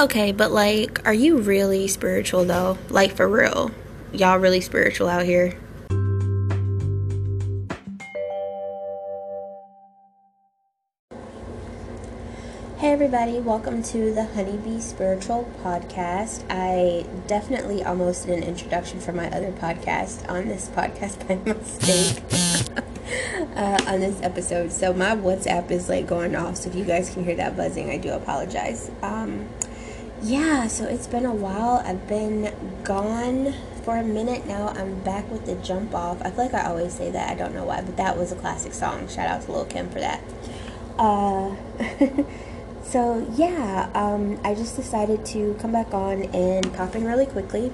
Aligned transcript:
Okay, 0.00 0.32
but 0.32 0.50
like, 0.50 1.06
are 1.06 1.12
you 1.12 1.42
really 1.42 1.86
spiritual 1.86 2.46
though? 2.46 2.78
Like, 2.88 3.12
for 3.12 3.28
real? 3.28 3.70
Y'all 4.14 4.38
really 4.38 4.62
spiritual 4.62 5.08
out 5.08 5.26
here? 5.26 5.54
Hey, 12.78 12.92
everybody, 12.92 13.40
welcome 13.40 13.82
to 13.82 14.14
the 14.14 14.24
Honeybee 14.24 14.80
Spiritual 14.80 15.46
Podcast. 15.62 16.44
I 16.48 17.04
definitely 17.26 17.84
almost 17.84 18.24
did 18.24 18.38
an 18.38 18.44
introduction 18.44 19.00
for 19.00 19.12
my 19.12 19.26
other 19.30 19.52
podcast 19.52 20.26
on 20.30 20.48
this 20.48 20.70
podcast 20.70 21.28
by 21.28 21.34
mistake 21.44 22.22
uh, 23.54 23.78
on 23.86 24.00
this 24.00 24.18
episode. 24.22 24.72
So, 24.72 24.94
my 24.94 25.14
WhatsApp 25.14 25.70
is 25.70 25.90
like 25.90 26.06
going 26.06 26.34
off, 26.34 26.56
so 26.56 26.70
if 26.70 26.74
you 26.74 26.86
guys 26.86 27.12
can 27.12 27.22
hear 27.22 27.36
that 27.36 27.54
buzzing, 27.54 27.90
I 27.90 27.98
do 27.98 28.12
apologize. 28.12 28.90
Um, 29.02 29.46
yeah, 30.22 30.66
so 30.66 30.84
it's 30.86 31.06
been 31.06 31.24
a 31.24 31.34
while. 31.34 31.82
I've 31.84 32.06
been 32.06 32.54
gone 32.84 33.54
for 33.84 33.96
a 33.96 34.04
minute 34.04 34.46
now. 34.46 34.68
I'm 34.68 35.00
back 35.00 35.30
with 35.30 35.46
the 35.46 35.54
jump 35.56 35.94
off. 35.94 36.20
I 36.22 36.30
feel 36.30 36.44
like 36.44 36.54
I 36.54 36.66
always 36.66 36.94
say 36.94 37.10
that. 37.10 37.30
I 37.30 37.34
don't 37.34 37.54
know 37.54 37.64
why, 37.64 37.82
but 37.82 37.96
that 37.96 38.16
was 38.16 38.32
a 38.32 38.36
classic 38.36 38.74
song. 38.74 39.08
Shout 39.08 39.28
out 39.28 39.42
to 39.42 39.52
Lil 39.52 39.64
Kim 39.64 39.88
for 39.88 40.00
that. 40.00 40.22
Uh, 40.98 41.54
So, 42.90 43.24
yeah, 43.36 43.88
um, 43.94 44.40
I 44.42 44.52
just 44.52 44.74
decided 44.74 45.24
to 45.26 45.54
come 45.60 45.70
back 45.70 45.94
on 45.94 46.24
and 46.34 46.74
pop 46.74 46.96
in 46.96 47.04
really 47.04 47.24
quickly. 47.24 47.70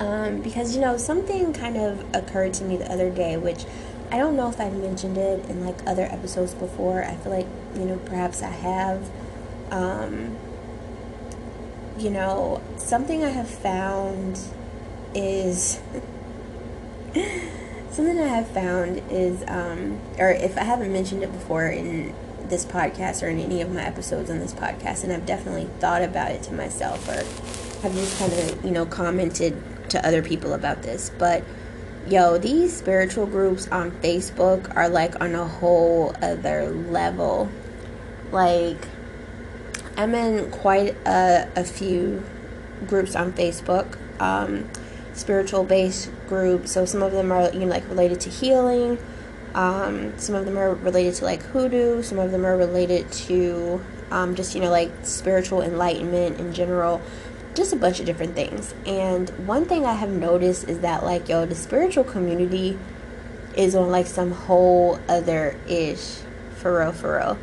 Um, 0.00 0.42
because, 0.42 0.74
you 0.74 0.80
know, 0.80 0.96
something 0.96 1.52
kind 1.52 1.76
of 1.76 2.04
occurred 2.12 2.52
to 2.54 2.64
me 2.64 2.76
the 2.76 2.90
other 2.90 3.08
day, 3.08 3.36
which 3.36 3.66
I 4.10 4.18
don't 4.18 4.34
know 4.34 4.48
if 4.48 4.58
I've 4.58 4.74
mentioned 4.74 5.16
it 5.16 5.48
in 5.48 5.64
like 5.64 5.76
other 5.86 6.06
episodes 6.06 6.54
before. 6.54 7.04
I 7.04 7.14
feel 7.14 7.30
like, 7.30 7.46
you 7.76 7.84
know, 7.84 7.98
perhaps 7.98 8.42
I 8.42 8.50
have. 8.50 9.08
Um, 9.70 10.36
you 11.98 12.10
know, 12.10 12.62
something 12.76 13.24
I 13.24 13.30
have 13.30 13.48
found 13.48 14.38
is. 15.14 15.80
something 17.90 18.18
I 18.20 18.28
have 18.28 18.48
found 18.48 19.02
is, 19.10 19.42
um, 19.48 19.98
or 20.18 20.28
if 20.28 20.58
I 20.58 20.64
haven't 20.64 20.92
mentioned 20.92 21.22
it 21.22 21.32
before 21.32 21.66
in 21.66 22.14
this 22.46 22.62
podcast 22.62 23.22
or 23.22 23.28
in 23.28 23.40
any 23.40 23.62
of 23.62 23.72
my 23.72 23.82
episodes 23.82 24.28
on 24.28 24.38
this 24.38 24.52
podcast, 24.52 25.02
and 25.02 25.12
I've 25.12 25.24
definitely 25.24 25.68
thought 25.80 26.02
about 26.02 26.30
it 26.30 26.42
to 26.44 26.52
myself 26.52 27.08
or 27.08 27.24
have 27.80 27.94
just 27.94 28.18
kind 28.18 28.32
of, 28.34 28.64
you 28.64 28.70
know, 28.70 28.84
commented 28.84 29.56
to 29.90 30.06
other 30.06 30.22
people 30.22 30.52
about 30.52 30.82
this. 30.82 31.10
But 31.18 31.42
yo, 32.06 32.36
these 32.38 32.76
spiritual 32.76 33.26
groups 33.26 33.66
on 33.68 33.90
Facebook 33.90 34.74
are 34.76 34.88
like 34.90 35.18
on 35.20 35.34
a 35.34 35.46
whole 35.46 36.14
other 36.20 36.68
level. 36.68 37.48
Like, 38.30 38.88
I'm 39.96 40.14
in 40.14 40.50
quite 40.50 40.96
a, 41.06 41.48
a 41.56 41.64
few 41.64 42.22
groups 42.86 43.16
on 43.16 43.32
Facebook, 43.32 43.98
um, 44.20 44.70
spiritual 45.14 45.64
based 45.64 46.10
groups. 46.28 46.72
So 46.72 46.84
some 46.84 47.02
of 47.02 47.12
them 47.12 47.32
are, 47.32 47.50
you 47.52 47.60
know, 47.60 47.66
like 47.66 47.88
related 47.88 48.20
to 48.20 48.30
healing 48.30 48.98
um, 49.56 50.12
some 50.18 50.34
of 50.34 50.44
them 50.44 50.58
are 50.58 50.74
related 50.74 51.14
to 51.16 51.24
like 51.24 51.42
hoodoo, 51.42 52.02
some 52.02 52.18
of 52.18 52.30
them 52.30 52.44
are 52.44 52.56
related 52.56 53.10
to 53.10 53.82
um, 54.10 54.34
just, 54.34 54.54
you 54.54 54.60
know, 54.60 54.70
like 54.70 54.92
spiritual 55.02 55.62
enlightenment 55.62 56.38
in 56.38 56.52
general, 56.52 57.00
just 57.54 57.72
a 57.72 57.76
bunch 57.76 57.98
of 57.98 58.04
different 58.04 58.34
things. 58.34 58.74
And 58.84 59.30
one 59.46 59.64
thing 59.64 59.86
I 59.86 59.94
have 59.94 60.10
noticed 60.10 60.68
is 60.68 60.80
that, 60.80 61.04
like, 61.04 61.30
yo, 61.30 61.46
the 61.46 61.54
spiritual 61.54 62.04
community 62.04 62.78
is 63.56 63.74
on 63.74 63.90
like 63.90 64.06
some 64.06 64.30
whole 64.30 65.00
other 65.08 65.58
ish, 65.66 66.18
for 66.56 66.80
real, 66.80 66.92
for 66.92 67.16
real. 67.16 67.38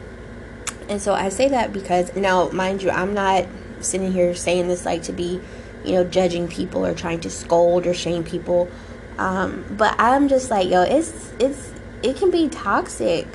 And 0.94 1.02
so 1.02 1.16
I 1.16 1.30
say 1.30 1.50
that 1.50 1.74
because 1.74 2.16
now, 2.16 2.50
mind 2.50 2.84
you, 2.84 2.92
I'm 2.92 3.16
not 3.16 3.48
sitting 3.80 4.12
here 4.12 4.36
saying 4.36 4.68
this 4.68 4.86
like 4.86 5.02
to 5.04 5.12
be, 5.12 5.42
you 5.84 5.94
know, 5.94 6.04
judging 6.04 6.48
people 6.48 6.86
or 6.86 6.94
trying 6.94 7.20
to 7.22 7.32
scold 7.32 7.88
or 7.88 7.96
shame 7.96 8.24
people. 8.24 8.70
Um, 9.18 9.66
but 9.72 9.96
I'm 9.98 10.28
just 10.28 10.52
like, 10.52 10.70
yo, 10.70 10.84
it's 10.84 11.34
it's 11.40 11.74
it 12.04 12.18
can 12.18 12.30
be 12.30 12.48
toxic, 12.48 13.26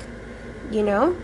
you 0.71 0.83
know? 0.83 1.17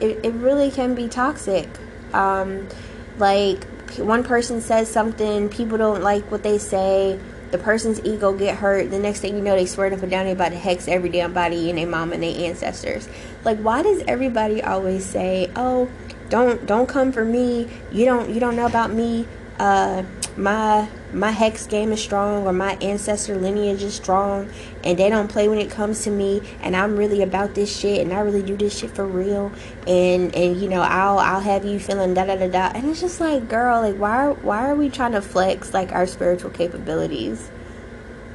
It, 0.00 0.22
it 0.22 0.34
really 0.34 0.70
can 0.70 0.94
be 0.94 1.08
toxic. 1.08 1.66
Um, 2.12 2.68
like, 3.16 3.64
one 3.96 4.22
person 4.22 4.60
says 4.60 4.90
something, 4.90 5.48
people 5.48 5.78
don't 5.78 6.02
like 6.02 6.30
what 6.30 6.42
they 6.42 6.58
say, 6.58 7.18
the 7.50 7.58
person's 7.58 8.00
ego 8.04 8.32
get 8.32 8.56
hurt, 8.56 8.90
the 8.90 8.98
next 8.98 9.20
thing 9.20 9.36
you 9.36 9.42
know, 9.42 9.56
they 9.56 9.66
swear 9.66 9.92
up 9.92 10.00
and 10.02 10.10
down 10.10 10.26
they 10.26 10.32
about 10.32 10.50
to 10.50 10.58
hex 10.58 10.88
every 10.88 11.08
damn 11.08 11.32
body 11.32 11.68
and 11.70 11.78
their 11.78 11.86
mom 11.86 12.12
and 12.12 12.22
their 12.22 12.36
ancestors. 12.36 13.08
Like, 13.44 13.58
why 13.58 13.82
does 13.82 14.02
everybody 14.06 14.62
always 14.62 15.04
say, 15.04 15.50
oh, 15.56 15.88
don't 16.30 16.64
don't 16.64 16.86
come 16.86 17.12
for 17.12 17.24
me 17.24 17.68
you 17.92 18.06
don't 18.06 18.30
you 18.30 18.40
don't 18.40 18.56
know 18.56 18.64
about 18.64 18.90
me 18.90 19.26
uh 19.58 20.02
my 20.36 20.88
my 21.12 21.30
hex 21.30 21.66
game 21.66 21.92
is 21.92 22.02
strong 22.02 22.46
or 22.46 22.52
my 22.52 22.74
ancestor 22.80 23.36
lineage 23.36 23.82
is 23.82 23.94
strong 23.94 24.48
and 24.84 24.98
they 24.98 25.10
don't 25.10 25.28
play 25.28 25.48
when 25.48 25.58
it 25.58 25.70
comes 25.70 26.04
to 26.04 26.10
me 26.10 26.40
and 26.62 26.76
I'm 26.76 26.96
really 26.96 27.22
about 27.22 27.54
this 27.54 27.76
shit 27.76 28.00
and 28.00 28.12
I 28.12 28.20
really 28.20 28.42
do 28.42 28.56
this 28.56 28.78
shit 28.78 28.90
for 28.90 29.06
real. 29.06 29.50
And 29.86 30.34
and 30.34 30.60
you 30.60 30.68
know 30.68 30.82
I'll 30.82 31.18
I'll 31.18 31.40
have 31.40 31.64
you 31.64 31.80
feeling 31.80 32.14
da 32.14 32.26
da 32.26 32.36
da 32.36 32.48
da. 32.48 32.72
And 32.74 32.88
it's 32.88 33.00
just 33.00 33.20
like 33.20 33.48
girl 33.48 33.80
like 33.80 33.96
why 33.96 34.28
why 34.28 34.68
are 34.68 34.74
we 34.74 34.88
trying 34.88 35.12
to 35.12 35.22
flex 35.22 35.74
like 35.74 35.92
our 35.92 36.06
spiritual 36.06 36.50
capabilities? 36.50 37.48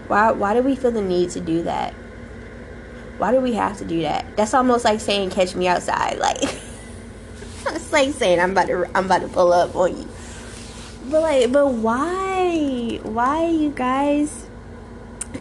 Why 0.08 0.32
why 0.32 0.54
do 0.54 0.62
we 0.62 0.76
feel 0.76 0.92
the 0.92 1.02
need 1.02 1.30
to 1.32 1.40
do 1.40 1.64
that? 1.64 1.94
Why 3.18 3.32
do 3.32 3.40
we 3.40 3.54
have 3.54 3.78
to 3.78 3.86
do 3.86 4.02
that? 4.02 4.36
That's 4.36 4.54
almost 4.54 4.84
like 4.84 5.00
saying 5.00 5.30
catch 5.30 5.56
me 5.56 5.68
outside 5.68 6.20
like 6.20 6.44
it's 7.68 7.94
like 7.94 8.14
saying 8.14 8.42
I'm 8.42 8.52
about 8.52 8.68
to 8.68 8.86
I'm 8.96 9.06
about 9.06 9.22
to 9.22 9.30
pull 9.30 9.54
up 9.54 9.76
on 9.76 9.98
you 9.98 10.10
but 11.10 11.22
like 11.22 11.52
but 11.52 11.68
why? 11.68 13.00
Why 13.04 13.48
you 13.48 13.72
guys? 13.72 14.48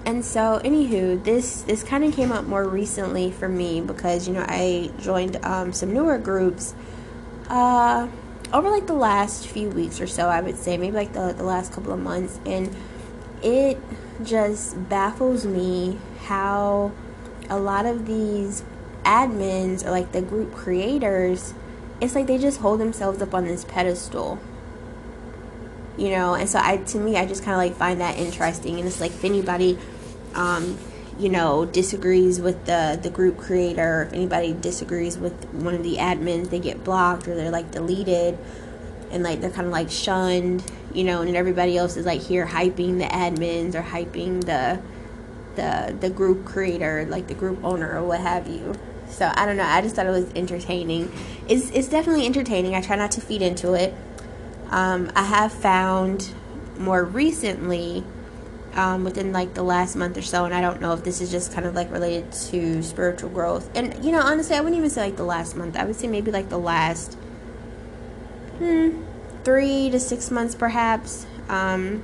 And 0.05 0.25
so 0.25 0.61
anywho 0.65 1.23
this 1.23 1.63
this 1.63 1.83
kind 1.83 2.05
of 2.05 2.15
came 2.15 2.33
up 2.33 2.45
more 2.45 2.69
recently 2.69 3.31
for 3.31 3.49
me 3.49 3.81
because 3.81 4.29
you 4.29 4.35
know 4.35 4.45
i 4.47 4.91
joined 4.99 5.37
um, 5.45 5.73
some 5.73 5.95
newer 5.95 6.19
groups 6.19 6.75
uh 7.49 8.09
over 8.53 8.71
like 8.71 8.87
the 8.87 8.93
last 8.93 9.47
few 9.47 9.69
weeks 9.71 10.01
or 10.01 10.07
so 10.07 10.29
i 10.29 10.41
would 10.41 10.57
say 10.57 10.77
maybe 10.77 10.95
like 10.95 11.13
the, 11.13 11.33
the 11.33 11.45
last 11.45 11.73
couple 11.73 11.93
of 11.93 12.01
months 12.01 12.39
and 12.45 12.75
it 13.43 13.79
just 14.23 14.89
baffles 14.89 15.47
me 15.47 15.99
how 16.25 16.93
a 17.49 17.59
lot 17.59 17.87
of 17.87 18.07
these 18.07 18.65
admins 19.05 19.85
or 19.87 19.91
like 19.91 20.13
the 20.13 20.23
group 20.23 20.53
creators 20.53 21.55
it's 22.01 22.15
like 22.15 22.27
they 22.27 22.39
just 22.39 22.61
hold 22.61 22.81
themselves 22.81 23.23
up 23.23 23.33
on 23.33 23.45
this 23.45 23.65
pedestal 23.65 24.39
you 25.97 26.10
know 26.10 26.34
and 26.34 26.49
so 26.49 26.59
i 26.62 26.77
to 26.78 26.99
me 26.99 27.16
i 27.16 27.25
just 27.25 27.44
kind 27.44 27.53
of 27.53 27.59
like 27.59 27.77
find 27.77 28.00
that 28.00 28.19
interesting 28.19 28.78
and 28.78 28.87
it's 28.87 29.00
like 29.00 29.12
if 29.12 29.25
anybody 29.25 29.78
um 30.34 30.78
you 31.19 31.28
know 31.28 31.65
disagrees 31.65 32.41
with 32.41 32.65
the 32.66 32.99
the 33.03 33.10
group 33.10 33.38
creator 33.38 34.05
if 34.09 34.12
anybody 34.12 34.53
disagrees 34.53 35.16
with 35.16 35.44
one 35.53 35.75
of 35.75 35.82
the 35.82 35.97
admins 35.97 36.50
they 36.50 36.59
get 36.59 36.82
blocked 36.82 37.28
or 37.28 37.34
they're 37.34 37.50
like 37.50 37.71
deleted 37.71 38.37
and 39.10 39.22
like 39.22 39.41
they're 39.41 39.50
kind 39.50 39.66
of 39.66 39.72
like 39.72 39.91
shunned 39.91 40.65
you 40.93 41.05
know 41.05 41.22
and 41.22 41.37
everybody 41.37 41.77
else 41.77 41.97
is 41.97 42.05
like 42.05 42.21
here 42.21 42.47
hyping 42.47 42.99
the 42.99 43.05
admins 43.05 43.75
or 43.75 43.82
hyping 43.82 44.44
the 44.44 44.81
the 45.55 45.97
the 46.00 46.11
group 46.11 46.44
creator 46.44 47.06
like 47.09 47.26
the 47.28 47.34
group 47.34 47.62
owner 47.65 47.97
or 47.97 48.03
what 48.03 48.21
have 48.21 48.49
you. 48.49 48.75
So 49.09 49.31
i 49.37 49.47
don't 49.47 49.56
know 49.56 49.65
i 49.65 49.81
just 49.81 49.94
thought 49.94 50.06
it 50.06 50.11
was 50.11 50.31
entertaining. 50.34 51.12
It's 51.49 51.71
it's 51.71 51.88
definitely 51.88 52.26
entertaining 52.26 52.75
i 52.75 52.81
try 52.81 52.97
not 52.97 53.12
to 53.12 53.21
feed 53.21 53.43
into 53.43 53.75
it 53.75 53.94
um, 54.71 55.11
I 55.15 55.23
have 55.25 55.53
found 55.53 56.33
more 56.79 57.05
recently, 57.05 58.05
um, 58.75 59.05
within 59.05 59.33
like 59.33 59.55
the 59.55 59.63
last 59.63 59.97
month 59.97 60.17
or 60.17 60.23
so, 60.23 60.45
and 60.45 60.55
I 60.55 60.61
don't 60.61 60.81
know 60.81 60.93
if 60.93 61.05
this 61.05 61.21
is 61.21 61.31
just 61.31 61.53
kind 61.53 61.67
of 61.67 61.75
like 61.75 61.91
related 61.91 62.33
to 62.51 62.83
spiritual 62.83 63.31
growth. 63.31 63.71
And 63.75 64.05
you 64.05 64.13
know, 64.13 64.21
honestly, 64.21 64.57
I 64.57 64.61
wouldn't 64.61 64.77
even 64.77 64.91
say 64.91 65.03
like 65.03 65.17
the 65.17 65.25
last 65.25 65.57
month. 65.57 65.77
I 65.77 65.85
would 65.85 65.97
say 65.97 66.09
maybe 66.09 66.31
like 66.31 66.49
the 66.49 66.59
last 66.59 67.15
hmm, 68.59 69.03
three 69.44 69.91
to 69.91 70.00
six 70.00 70.31
months, 70.31 70.55
perhaps. 70.55 71.27
Um, 71.49 72.03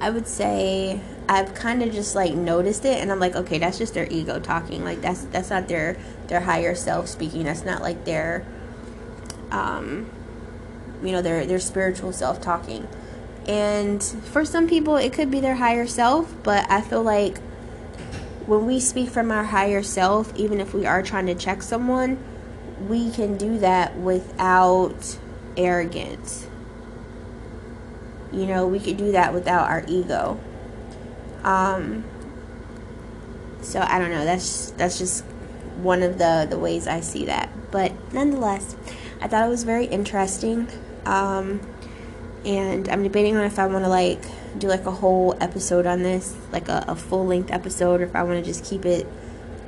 I 0.00 0.10
would 0.10 0.26
say 0.26 1.00
I've 1.28 1.54
kind 1.54 1.82
of 1.82 1.92
just 1.92 2.14
like 2.16 2.34
noticed 2.34 2.84
it, 2.84 2.98
and 3.00 3.12
I'm 3.12 3.20
like, 3.20 3.36
okay, 3.36 3.58
that's 3.58 3.78
just 3.78 3.94
their 3.94 4.08
ego 4.10 4.40
talking. 4.40 4.84
Like 4.84 5.00
that's 5.00 5.24
that's 5.26 5.50
not 5.50 5.68
their 5.68 5.96
their 6.26 6.40
higher 6.40 6.74
self 6.74 7.08
speaking. 7.08 7.44
That's 7.44 7.64
not 7.64 7.82
like 7.82 8.04
their 8.04 8.44
um 9.52 10.10
you 11.02 11.12
know 11.12 11.22
their 11.22 11.44
their 11.46 11.60
spiritual 11.60 12.12
self 12.12 12.40
talking 12.40 12.86
and 13.46 14.02
for 14.02 14.44
some 14.44 14.68
people 14.68 14.96
it 14.96 15.12
could 15.12 15.30
be 15.30 15.40
their 15.40 15.56
higher 15.56 15.86
self 15.86 16.32
but 16.42 16.68
i 16.70 16.80
feel 16.80 17.02
like 17.02 17.38
when 18.46 18.66
we 18.66 18.78
speak 18.78 19.08
from 19.08 19.30
our 19.30 19.44
higher 19.44 19.82
self 19.82 20.34
even 20.36 20.60
if 20.60 20.74
we 20.74 20.86
are 20.86 21.02
trying 21.02 21.26
to 21.26 21.34
check 21.34 21.62
someone 21.62 22.18
we 22.88 23.10
can 23.10 23.36
do 23.36 23.58
that 23.58 23.96
without 23.96 25.18
arrogance. 25.56 26.46
You 28.32 28.46
know 28.46 28.66
we 28.66 28.80
could 28.80 28.96
do 28.96 29.12
that 29.12 29.34
without 29.34 29.68
our 29.68 29.84
ego. 29.86 30.40
Um 31.44 32.04
so 33.60 33.80
i 33.80 33.98
don't 33.98 34.10
know. 34.10 34.24
That's 34.24 34.70
that's 34.72 34.98
just 34.98 35.24
one 35.76 36.02
of 36.02 36.18
the 36.18 36.46
the 36.48 36.58
ways 36.58 36.86
i 36.86 37.00
see 37.00 37.26
that. 37.26 37.50
But 37.70 37.92
nonetheless 38.12 38.76
i 39.20 39.28
thought 39.28 39.44
it 39.46 39.50
was 39.50 39.64
very 39.64 39.86
interesting 39.86 40.68
Um, 41.06 41.60
and 42.44 42.88
I'm 42.88 43.02
debating 43.02 43.36
on 43.36 43.44
if 43.44 43.58
I 43.58 43.66
want 43.66 43.84
to 43.84 43.88
like 43.88 44.22
do 44.58 44.68
like 44.68 44.86
a 44.86 44.90
whole 44.90 45.36
episode 45.40 45.86
on 45.86 46.02
this, 46.02 46.36
like 46.50 46.68
a, 46.68 46.84
a 46.88 46.96
full 46.96 47.26
length 47.26 47.50
episode, 47.50 48.00
or 48.00 48.04
if 48.04 48.16
I 48.16 48.22
want 48.22 48.44
to 48.44 48.44
just 48.44 48.64
keep 48.64 48.84
it 48.84 49.06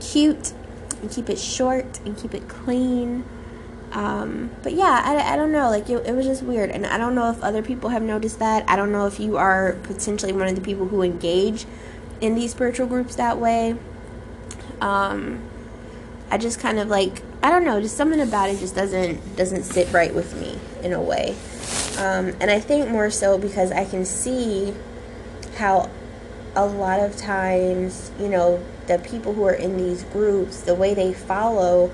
cute 0.01 0.53
and 1.01 1.11
keep 1.11 1.31
it 1.31 1.39
short 1.39 2.01
and 2.05 2.17
keep 2.17 2.35
it 2.35 2.49
clean. 2.49 3.25
Um, 3.93 4.51
but 4.65 4.73
yeah, 4.73 5.03
I, 5.05 5.35
I 5.35 5.37
don't 5.37 5.53
know. 5.53 5.71
Like, 5.71 5.89
it, 5.89 6.05
it 6.05 6.17
was 6.17 6.27
just 6.27 6.43
weird. 6.43 6.71
And 6.71 6.85
I 6.85 6.99
don't 6.99 7.15
know 7.15 7.31
if 7.31 7.41
other 7.45 7.63
people 7.63 7.91
have 7.91 8.03
noticed 8.03 8.41
that. 8.41 8.69
I 8.69 8.75
don't 8.75 8.91
know 8.91 9.07
if 9.07 9.21
you 9.21 9.37
are 9.37 9.75
potentially 9.85 10.33
one 10.33 10.49
of 10.49 10.57
the 10.57 10.61
people 10.61 10.89
who 10.89 11.03
engage 11.03 11.65
in 12.21 12.35
these 12.35 12.51
spiritual 12.51 12.89
groups 12.89 13.15
that 13.15 13.39
way. 13.39 13.77
Um, 14.81 15.49
I 16.29 16.39
just 16.39 16.59
kind 16.59 16.81
of 16.81 16.89
like, 16.89 17.23
I 17.41 17.51
don't 17.51 17.65
know, 17.65 17.81
just 17.81 17.97
something 17.97 18.21
about 18.21 18.51
it 18.51 18.59
just 18.59 18.75
doesn't 18.75 19.37
doesn't 19.37 19.63
sit 19.63 19.93
right 19.93 20.13
with 20.13 20.35
me 20.41 20.59
in 20.85 20.93
a 20.93 21.01
way. 21.01 21.35
Um, 21.99 22.35
and 22.41 22.51
I 22.51 22.61
think 22.61 22.89
more 22.91 23.11
so 23.11 23.39
because 23.39 23.73
I 23.73 23.85
can 23.85 24.05
see 24.05 24.75
how 25.57 25.91
a 26.55 26.67
lot 26.67 27.01
of 27.01 27.17
times, 27.17 28.11
you 28.19 28.29
know, 28.29 28.63
the 28.87 28.99
people 28.99 29.33
who 29.33 29.45
are 29.45 29.55
in 29.55 29.77
these 29.77 30.05
groups, 30.05 30.61
the 30.61 30.75
way 30.75 30.95
they 30.95 31.13
follow 31.13 31.91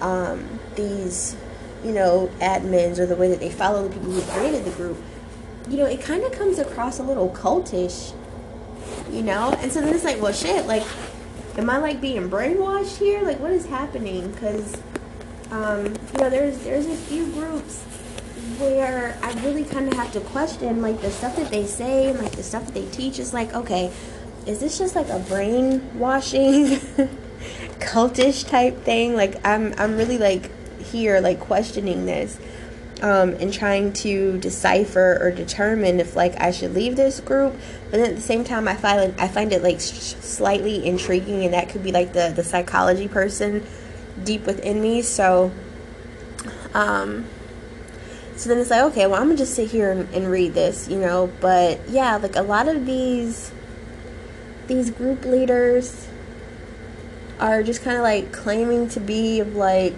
um, 0.00 0.60
these, 0.76 1.36
you 1.84 1.92
know, 1.92 2.30
admins 2.38 2.98
or 2.98 3.06
the 3.06 3.16
way 3.16 3.28
that 3.28 3.40
they 3.40 3.50
follow 3.50 3.88
the 3.88 3.94
people 3.94 4.12
who 4.12 4.22
created 4.32 4.64
the 4.64 4.70
group, 4.70 4.96
you 5.68 5.76
know, 5.76 5.86
it 5.86 6.00
kind 6.00 6.22
of 6.24 6.32
comes 6.32 6.58
across 6.58 6.98
a 6.98 7.02
little 7.02 7.30
cultish, 7.30 8.14
you 9.10 9.22
know? 9.22 9.52
And 9.58 9.72
so 9.72 9.80
then 9.80 9.94
it's 9.94 10.04
like, 10.04 10.20
well, 10.20 10.32
shit, 10.32 10.66
like, 10.66 10.84
am 11.56 11.68
I 11.68 11.78
like 11.78 12.00
being 12.00 12.30
brainwashed 12.30 12.98
here? 12.98 13.22
Like, 13.22 13.40
what 13.40 13.52
is 13.52 13.66
happening? 13.66 14.30
Because, 14.30 14.80
um, 15.50 15.86
you 15.86 16.18
know, 16.18 16.30
there's 16.30 16.58
there's 16.60 16.86
a 16.86 16.96
few 16.96 17.26
groups 17.32 17.84
where 18.58 19.18
I 19.22 19.32
really 19.44 19.64
kind 19.64 19.88
of 19.88 19.94
have 19.94 20.12
to 20.12 20.20
question 20.20 20.82
like 20.82 21.00
the 21.00 21.10
stuff 21.10 21.36
that 21.36 21.50
they 21.50 21.66
say 21.66 22.08
and 22.08 22.18
like 22.18 22.32
the 22.32 22.42
stuff 22.42 22.66
that 22.66 22.74
they 22.74 22.86
teach 22.86 23.18
is 23.18 23.32
like, 23.32 23.54
okay, 23.54 23.92
is 24.46 24.60
this 24.60 24.78
just 24.78 24.94
like 24.94 25.08
a 25.08 25.18
brainwashing 25.20 26.66
cultish 27.78 28.48
type 28.48 28.82
thing? 28.82 29.14
Like 29.14 29.44
I'm 29.46 29.74
I'm 29.78 29.96
really 29.96 30.18
like 30.18 30.50
here 30.80 31.20
like 31.20 31.40
questioning 31.40 32.06
this. 32.06 32.38
Um, 33.00 33.30
and 33.40 33.52
trying 33.52 33.92
to 33.94 34.38
decipher 34.38 35.18
or 35.20 35.32
determine 35.32 35.98
if 35.98 36.14
like 36.14 36.40
I 36.40 36.52
should 36.52 36.72
leave 36.72 36.94
this 36.94 37.18
group, 37.18 37.56
but 37.90 37.98
at 37.98 38.14
the 38.14 38.22
same 38.22 38.44
time 38.44 38.68
I 38.68 38.76
find 38.76 39.12
I 39.20 39.26
find 39.26 39.52
it 39.52 39.60
like 39.60 39.80
sh- 39.80 40.14
slightly 40.20 40.86
intriguing, 40.86 41.44
and 41.44 41.52
that 41.52 41.68
could 41.68 41.82
be 41.82 41.90
like 41.90 42.12
the 42.12 42.32
the 42.32 42.44
psychology 42.44 43.08
person 43.08 43.66
deep 44.22 44.46
within 44.46 44.80
me. 44.80 45.02
So, 45.02 45.50
um, 46.74 47.26
so 48.42 48.48
then 48.48 48.58
it's 48.58 48.70
like, 48.70 48.82
okay, 48.86 49.06
well, 49.06 49.20
I'm 49.20 49.28
gonna 49.28 49.38
just 49.38 49.54
sit 49.54 49.70
here 49.70 49.92
and, 49.92 50.12
and 50.12 50.28
read 50.28 50.52
this, 50.52 50.88
you 50.88 50.98
know. 50.98 51.30
But 51.40 51.88
yeah, 51.88 52.16
like 52.16 52.34
a 52.34 52.42
lot 52.42 52.66
of 52.66 52.86
these 52.86 53.52
these 54.66 54.90
group 54.90 55.24
leaders 55.24 56.08
are 57.38 57.62
just 57.62 57.84
kind 57.84 57.96
of 57.96 58.02
like 58.02 58.32
claiming 58.32 58.88
to 58.88 58.98
be 58.98 59.38
of 59.38 59.54
like 59.54 59.94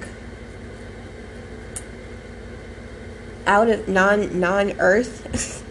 out 3.47 3.71
of 3.71 3.89
non 3.89 4.39
non 4.39 4.73
Earth. 4.79 5.65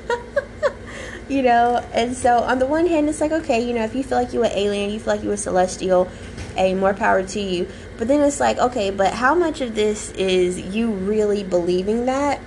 you 1.30 1.44
know, 1.44 1.86
and 1.94 2.18
so 2.18 2.40
on 2.40 2.58
the 2.58 2.66
one 2.66 2.88
hand, 2.88 3.08
it's 3.08 3.22
like 3.22 3.32
okay, 3.32 3.64
you 3.64 3.76
know, 3.76 3.84
if 3.84 3.94
you 3.94 4.02
feel 4.02 4.18
like 4.18 4.34
you 4.34 4.44
an 4.44 4.52
alien, 4.52 4.90
you 4.90 5.00
feel 5.00 5.14
like 5.14 5.24
you 5.24 5.30
a 5.30 5.38
celestial, 5.38 6.10
a 6.58 6.74
more 6.74 6.96
power 6.96 7.22
to 7.22 7.40
you. 7.40 7.68
But 8.00 8.08
then 8.08 8.22
it's 8.22 8.40
like, 8.40 8.58
okay, 8.58 8.90
but 8.90 9.14
how 9.14 9.36
much 9.36 9.62
of 9.62 9.76
this 9.76 10.10
is 10.14 10.60
you 10.60 10.90
really 10.90 11.44
believing 11.44 12.08
that 12.08 12.42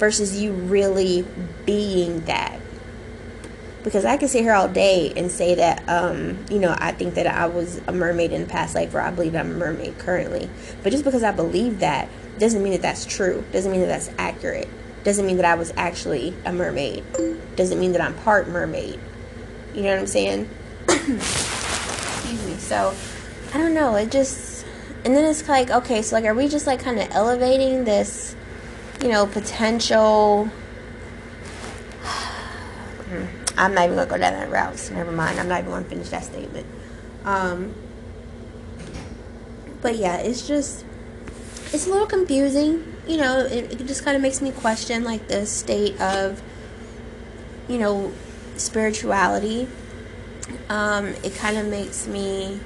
versus 0.00 0.40
you 0.40 0.52
really 0.52 1.24
being 1.66 2.20
that. 2.22 2.58
Because 3.84 4.04
I 4.04 4.16
can 4.16 4.28
sit 4.28 4.42
here 4.42 4.54
all 4.54 4.68
day 4.68 5.12
and 5.14 5.30
say 5.30 5.54
that, 5.54 5.88
um, 5.88 6.44
you 6.50 6.58
know, 6.58 6.74
I 6.76 6.92
think 6.92 7.14
that 7.14 7.26
I 7.26 7.46
was 7.46 7.80
a 7.86 7.92
mermaid 7.92 8.32
in 8.32 8.42
the 8.42 8.46
past 8.46 8.74
life, 8.74 8.94
or 8.94 9.00
I 9.00 9.10
believe 9.10 9.34
I'm 9.34 9.50
a 9.50 9.54
mermaid 9.54 9.98
currently. 9.98 10.50
But 10.82 10.90
just 10.90 11.04
because 11.04 11.22
I 11.22 11.32
believe 11.32 11.78
that 11.80 12.08
doesn't 12.38 12.62
mean 12.62 12.72
that 12.72 12.82
that's 12.82 13.06
true. 13.06 13.44
Doesn't 13.52 13.70
mean 13.70 13.82
that 13.82 13.86
that's 13.86 14.10
accurate. 14.18 14.68
Doesn't 15.04 15.26
mean 15.26 15.36
that 15.36 15.46
I 15.46 15.54
was 15.54 15.72
actually 15.76 16.34
a 16.44 16.52
mermaid. 16.52 17.04
Doesn't 17.56 17.78
mean 17.78 17.92
that 17.92 18.00
I'm 18.00 18.14
part 18.14 18.48
mermaid. 18.48 18.98
You 19.74 19.82
know 19.82 19.90
what 19.90 20.00
I'm 20.00 20.06
saying? 20.06 20.48
Excuse 20.88 22.46
me. 22.46 22.54
So, 22.56 22.94
I 23.54 23.58
don't 23.58 23.74
know. 23.74 23.96
It 23.96 24.10
just, 24.10 24.66
and 25.04 25.14
then 25.14 25.24
it's 25.24 25.48
like, 25.48 25.70
okay, 25.70 26.02
so 26.02 26.16
like, 26.16 26.24
are 26.24 26.34
we 26.34 26.48
just 26.48 26.66
like 26.66 26.80
kind 26.80 26.98
of 26.98 27.08
elevating 27.12 27.84
this? 27.84 28.36
You 29.02 29.08
know, 29.08 29.26
potential. 29.26 30.48
I'm 33.56 33.74
not 33.74 33.84
even 33.84 33.96
gonna 33.96 34.10
go 34.10 34.18
down 34.18 34.32
that 34.32 34.50
route. 34.50 34.78
So 34.78 34.94
never 34.94 35.12
mind. 35.12 35.38
I'm 35.38 35.48
not 35.48 35.60
even 35.60 35.70
gonna 35.70 35.84
finish 35.84 36.08
that 36.10 36.24
statement. 36.24 36.66
Um, 37.24 37.74
but 39.82 39.96
yeah, 39.96 40.18
it's 40.18 40.46
just 40.46 40.84
it's 41.72 41.86
a 41.86 41.90
little 41.90 42.06
confusing. 42.06 42.96
You 43.06 43.16
know, 43.18 43.40
it, 43.40 43.80
it 43.80 43.86
just 43.86 44.04
kind 44.04 44.16
of 44.16 44.22
makes 44.22 44.40
me 44.40 44.50
question 44.52 45.04
like 45.04 45.28
the 45.28 45.46
state 45.46 46.00
of 46.00 46.42
you 47.68 47.78
know 47.78 48.12
spirituality. 48.56 49.68
Um, 50.68 51.08
it 51.22 51.34
kind 51.34 51.56
of 51.56 51.66
makes 51.66 52.06
me 52.06 52.60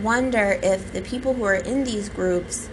wonder 0.00 0.58
if 0.62 0.92
the 0.92 1.02
people 1.02 1.34
who 1.34 1.44
are 1.44 1.54
in 1.54 1.84
these 1.84 2.08
groups, 2.08 2.68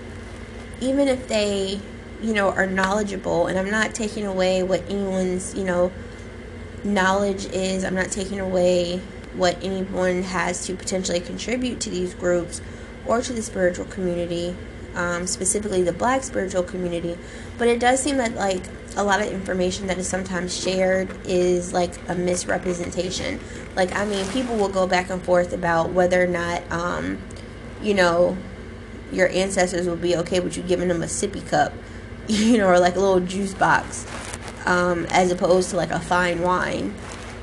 even 0.80 1.08
if 1.08 1.28
they 1.28 1.80
you 2.22 2.34
know, 2.34 2.50
are 2.50 2.68
knowledgeable. 2.68 3.48
And 3.48 3.58
I'm 3.58 3.70
not 3.70 3.94
taking 3.96 4.26
away 4.26 4.64
what 4.64 4.84
anyone's, 4.90 5.56
you 5.56 5.64
know, 5.64 5.92
knowledge 6.84 7.46
is. 7.46 7.84
I'm 7.84 7.96
not 7.96 8.12
taking 8.12 8.40
away 8.40 9.02
what 9.34 9.58
anyone 9.64 10.24
has 10.24 10.66
to 10.68 10.76
potentially 10.76 11.20
contribute 11.20 11.80
to 11.82 11.90
these 11.90 12.14
groups 12.14 12.62
or 13.06 13.22
to 13.22 13.34
the 13.34 13.42
spiritual 13.42 13.86
community, 13.86 14.56
um, 14.96 15.26
specifically 15.26 15.82
the 15.82 15.94
black 15.94 16.24
spiritual 16.24 16.64
community. 16.64 17.18
But 17.58 17.68
it 17.68 17.80
does 17.80 18.02
seem 18.02 18.18
that, 18.18 18.36
like, 18.36 18.64
a 18.98 19.04
lot 19.04 19.22
of 19.22 19.32
information 19.32 19.88
that 19.88 19.98
is 19.98 20.08
sometimes 20.08 20.56
shared 20.58 21.10
is 21.26 21.72
like 21.72 21.94
a 22.10 22.16
misrepresentation. 22.16 23.40
Like, 23.76 23.96
I 23.96 24.04
mean, 24.06 24.26
people 24.28 24.58
will 24.58 24.70
go 24.70 24.86
back 24.86 25.10
and 25.10 25.22
forth 25.22 25.54
about 25.54 25.92
whether 25.92 26.22
or 26.22 26.28
not, 26.28 26.70
um, 26.72 27.20
you 27.82 27.94
know, 27.94 28.38
your 29.12 29.30
ancestors 29.30 29.88
will 29.88 29.96
be 29.96 30.16
okay 30.18 30.40
with 30.40 30.58
you 30.58 30.64
giving 30.64 30.88
them 30.88 31.04
a 31.04 31.06
sippy 31.06 31.46
cup 31.48 31.74
you 32.32 32.58
know, 32.58 32.68
or 32.68 32.80
like 32.80 32.96
a 32.96 33.00
little 33.00 33.20
juice 33.20 33.54
box, 33.54 34.08
um, 34.66 35.06
as 35.12 35.32
opposed 35.32 35.70
to 35.72 35.76
like 35.76 35.92
a 35.92 36.00
fine 36.00 36.42
wine. 36.42 36.94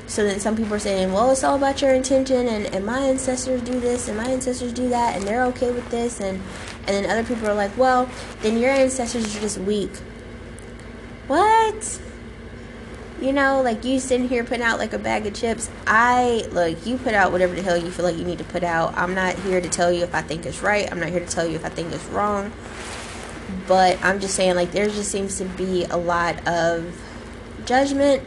So 0.07 0.23
then 0.23 0.39
some 0.39 0.57
people 0.57 0.73
are 0.73 0.79
saying, 0.79 1.13
well, 1.13 1.29
it's 1.29 1.43
all 1.43 1.55
about 1.55 1.83
your 1.83 1.93
intention, 1.93 2.47
and, 2.47 2.65
and 2.73 2.83
my 2.83 2.99
ancestors 2.99 3.61
do 3.61 3.79
this, 3.79 4.07
and 4.07 4.17
my 4.17 4.25
ancestors 4.25 4.73
do 4.73 4.89
that, 4.89 5.15
and 5.15 5.27
they're 5.27 5.45
okay 5.45 5.71
with 5.71 5.87
this, 5.91 6.19
and 6.19 6.41
and 6.79 6.87
then 6.87 7.05
other 7.05 7.23
people 7.23 7.47
are 7.47 7.53
like, 7.53 7.77
well, 7.77 8.09
then 8.41 8.57
your 8.57 8.71
ancestors 8.71 9.35
are 9.35 9.39
just 9.41 9.59
weak. 9.59 9.95
What? 11.27 12.01
You 13.21 13.33
know, 13.33 13.61
like 13.61 13.83
you 13.83 13.99
sitting 13.99 14.27
here 14.27 14.43
putting 14.43 14.63
out 14.63 14.79
like 14.79 14.93
a 14.93 14.97
bag 14.97 15.27
of 15.27 15.35
chips. 15.35 15.69
I 15.85 16.47
look, 16.51 16.83
you 16.87 16.97
put 16.97 17.13
out 17.13 17.31
whatever 17.31 17.53
the 17.53 17.61
hell 17.61 17.77
you 17.77 17.91
feel 17.91 18.05
like 18.05 18.17
you 18.17 18.23
need 18.23 18.39
to 18.39 18.45
put 18.45 18.63
out. 18.63 18.97
I'm 18.97 19.13
not 19.13 19.35
here 19.35 19.61
to 19.61 19.69
tell 19.69 19.91
you 19.91 20.03
if 20.03 20.15
I 20.15 20.23
think 20.23 20.47
it's 20.47 20.63
right. 20.63 20.91
I'm 20.91 20.99
not 20.99 21.09
here 21.09 21.19
to 21.19 21.27
tell 21.27 21.45
you 21.45 21.55
if 21.55 21.65
I 21.65 21.69
think 21.69 21.93
it's 21.93 22.05
wrong 22.05 22.51
but 23.67 24.03
I'm 24.03 24.19
just 24.19 24.35
saying, 24.35 24.55
like, 24.55 24.71
there 24.71 24.87
just 24.87 25.11
seems 25.11 25.37
to 25.37 25.45
be 25.45 25.85
a 25.85 25.97
lot 25.97 26.47
of 26.47 26.99
judgment. 27.65 28.23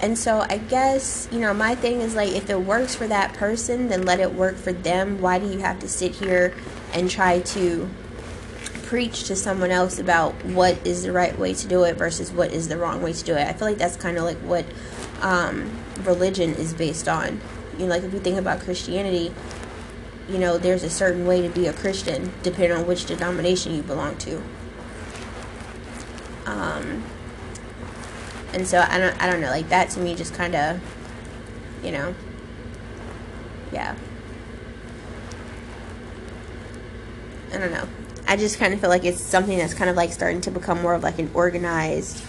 And 0.00 0.16
so 0.16 0.44
I 0.48 0.58
guess, 0.58 1.28
you 1.32 1.40
know, 1.40 1.52
my 1.52 1.74
thing 1.74 2.00
is 2.00 2.14
like, 2.14 2.30
if 2.30 2.50
it 2.50 2.60
works 2.60 2.94
for 2.94 3.06
that 3.08 3.34
person, 3.34 3.88
then 3.88 4.02
let 4.02 4.20
it 4.20 4.32
work 4.32 4.56
for 4.56 4.72
them. 4.72 5.20
Why 5.20 5.38
do 5.38 5.46
you 5.48 5.58
have 5.58 5.80
to 5.80 5.88
sit 5.88 6.14
here 6.14 6.54
and 6.92 7.10
try 7.10 7.40
to 7.40 7.88
preach 8.84 9.24
to 9.24 9.36
someone 9.36 9.70
else 9.70 9.98
about 9.98 10.32
what 10.44 10.86
is 10.86 11.02
the 11.02 11.12
right 11.12 11.36
way 11.38 11.52
to 11.52 11.68
do 11.68 11.82
it 11.84 11.96
versus 11.96 12.30
what 12.30 12.52
is 12.52 12.68
the 12.68 12.76
wrong 12.76 13.02
way 13.02 13.12
to 13.12 13.24
do 13.24 13.34
it? 13.34 13.46
I 13.46 13.52
feel 13.52 13.68
like 13.68 13.78
that's 13.78 13.96
kind 13.96 14.16
of 14.16 14.24
like 14.24 14.38
what 14.38 14.64
um, 15.20 15.70
religion 16.04 16.54
is 16.54 16.72
based 16.74 17.08
on. 17.08 17.40
You 17.76 17.86
know, 17.86 17.90
like 17.90 18.04
if 18.04 18.12
you 18.12 18.20
think 18.20 18.38
about 18.38 18.60
Christianity, 18.60 19.32
you 20.28 20.38
know, 20.38 20.58
there's 20.58 20.82
a 20.82 20.90
certain 20.90 21.26
way 21.26 21.42
to 21.42 21.48
be 21.48 21.66
a 21.66 21.72
Christian 21.72 22.32
depending 22.42 22.72
on 22.72 22.86
which 22.86 23.06
denomination 23.06 23.74
you 23.74 23.82
belong 23.82 24.16
to. 24.18 24.42
Um, 26.46 27.02
and 28.52 28.66
so 28.66 28.84
I 28.88 28.98
don't, 28.98 29.22
I 29.22 29.30
don't 29.30 29.40
know, 29.40 29.50
like 29.50 29.68
that 29.68 29.90
to 29.90 30.00
me 30.00 30.14
just 30.14 30.34
kind 30.34 30.54
of, 30.54 30.80
you 31.82 31.92
know, 31.92 32.14
yeah. 33.72 33.94
I 37.52 37.58
don't 37.58 37.72
know. 37.72 37.88
I 38.26 38.36
just 38.36 38.58
kind 38.58 38.74
of 38.74 38.80
feel 38.80 38.90
like 38.90 39.04
it's 39.04 39.20
something 39.20 39.56
that's 39.56 39.72
kind 39.72 39.88
of 39.88 39.96
like 39.96 40.12
starting 40.12 40.42
to 40.42 40.50
become 40.50 40.82
more 40.82 40.94
of 40.94 41.02
like 41.02 41.18
an 41.18 41.30
organized 41.32 42.22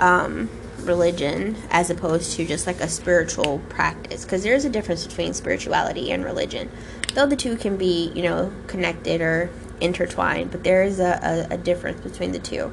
um, 0.00 0.50
religion 0.80 1.56
as 1.70 1.90
opposed 1.90 2.32
to 2.32 2.46
just 2.46 2.66
like 2.66 2.80
a 2.80 2.88
spiritual 2.88 3.60
practice 3.68 4.24
because 4.24 4.42
there's 4.42 4.64
a 4.64 4.70
difference 4.70 5.06
between 5.06 5.34
spirituality 5.34 6.10
and 6.10 6.24
religion 6.24 6.70
though 7.14 7.26
the 7.26 7.36
two 7.36 7.56
can 7.56 7.76
be, 7.76 8.12
you 8.14 8.22
know, 8.22 8.52
connected 8.66 9.20
or 9.20 9.50
intertwined, 9.80 10.50
but 10.50 10.64
there 10.64 10.82
is 10.82 11.00
a, 11.00 11.46
a, 11.50 11.54
a 11.54 11.58
difference 11.58 12.00
between 12.00 12.32
the 12.32 12.38
two. 12.38 12.72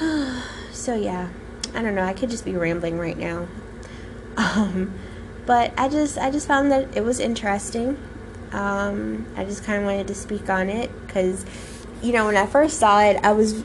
so 0.72 0.94
yeah, 0.94 1.28
I 1.74 1.82
don't 1.82 1.94
know. 1.94 2.04
I 2.04 2.14
could 2.14 2.30
just 2.30 2.44
be 2.44 2.56
rambling 2.56 2.98
right 2.98 3.18
now. 3.18 3.48
Um, 4.38 4.92
but 5.46 5.72
I 5.78 5.88
just 5.88 6.18
I 6.18 6.30
just 6.30 6.46
found 6.46 6.70
that 6.70 6.94
it 6.94 7.02
was 7.02 7.20
interesting. 7.20 7.96
Um, 8.52 9.24
I 9.34 9.44
just 9.44 9.64
kind 9.64 9.78
of 9.78 9.86
wanted 9.86 10.08
to 10.08 10.14
speak 10.14 10.50
on 10.50 10.68
it 10.68 10.90
because, 11.06 11.46
you 12.02 12.12
know, 12.12 12.26
when 12.26 12.36
I 12.36 12.44
first 12.44 12.78
saw 12.78 13.00
it, 13.00 13.16
I 13.24 13.32
was 13.32 13.64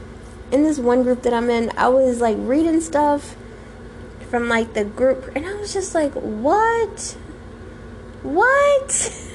in 0.51 0.63
this 0.63 0.79
one 0.79 1.03
group 1.03 1.23
that 1.23 1.33
I'm 1.33 1.49
in. 1.49 1.71
I 1.77 1.87
was 1.87 2.21
like 2.21 2.37
reading 2.39 2.81
stuff 2.81 3.35
from 4.29 4.49
like 4.49 4.73
the 4.73 4.85
group, 4.85 5.35
and 5.35 5.45
I 5.45 5.55
was 5.55 5.73
just 5.73 5.95
like, 5.95 6.13
what, 6.13 7.17
what? 8.23 9.25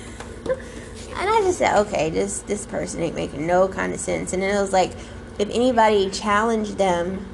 and 0.46 1.30
I 1.30 1.40
just 1.42 1.58
said, 1.58 1.78
okay, 1.80 2.10
this 2.10 2.40
this 2.40 2.66
person 2.66 3.02
ain't 3.02 3.14
making 3.14 3.46
no 3.46 3.68
kind 3.68 3.92
of 3.92 4.00
sense. 4.00 4.32
And 4.32 4.42
then 4.42 4.56
it 4.56 4.60
was 4.60 4.72
like, 4.72 4.92
if 5.38 5.48
anybody 5.50 6.10
challenged 6.10 6.78
them, 6.78 7.26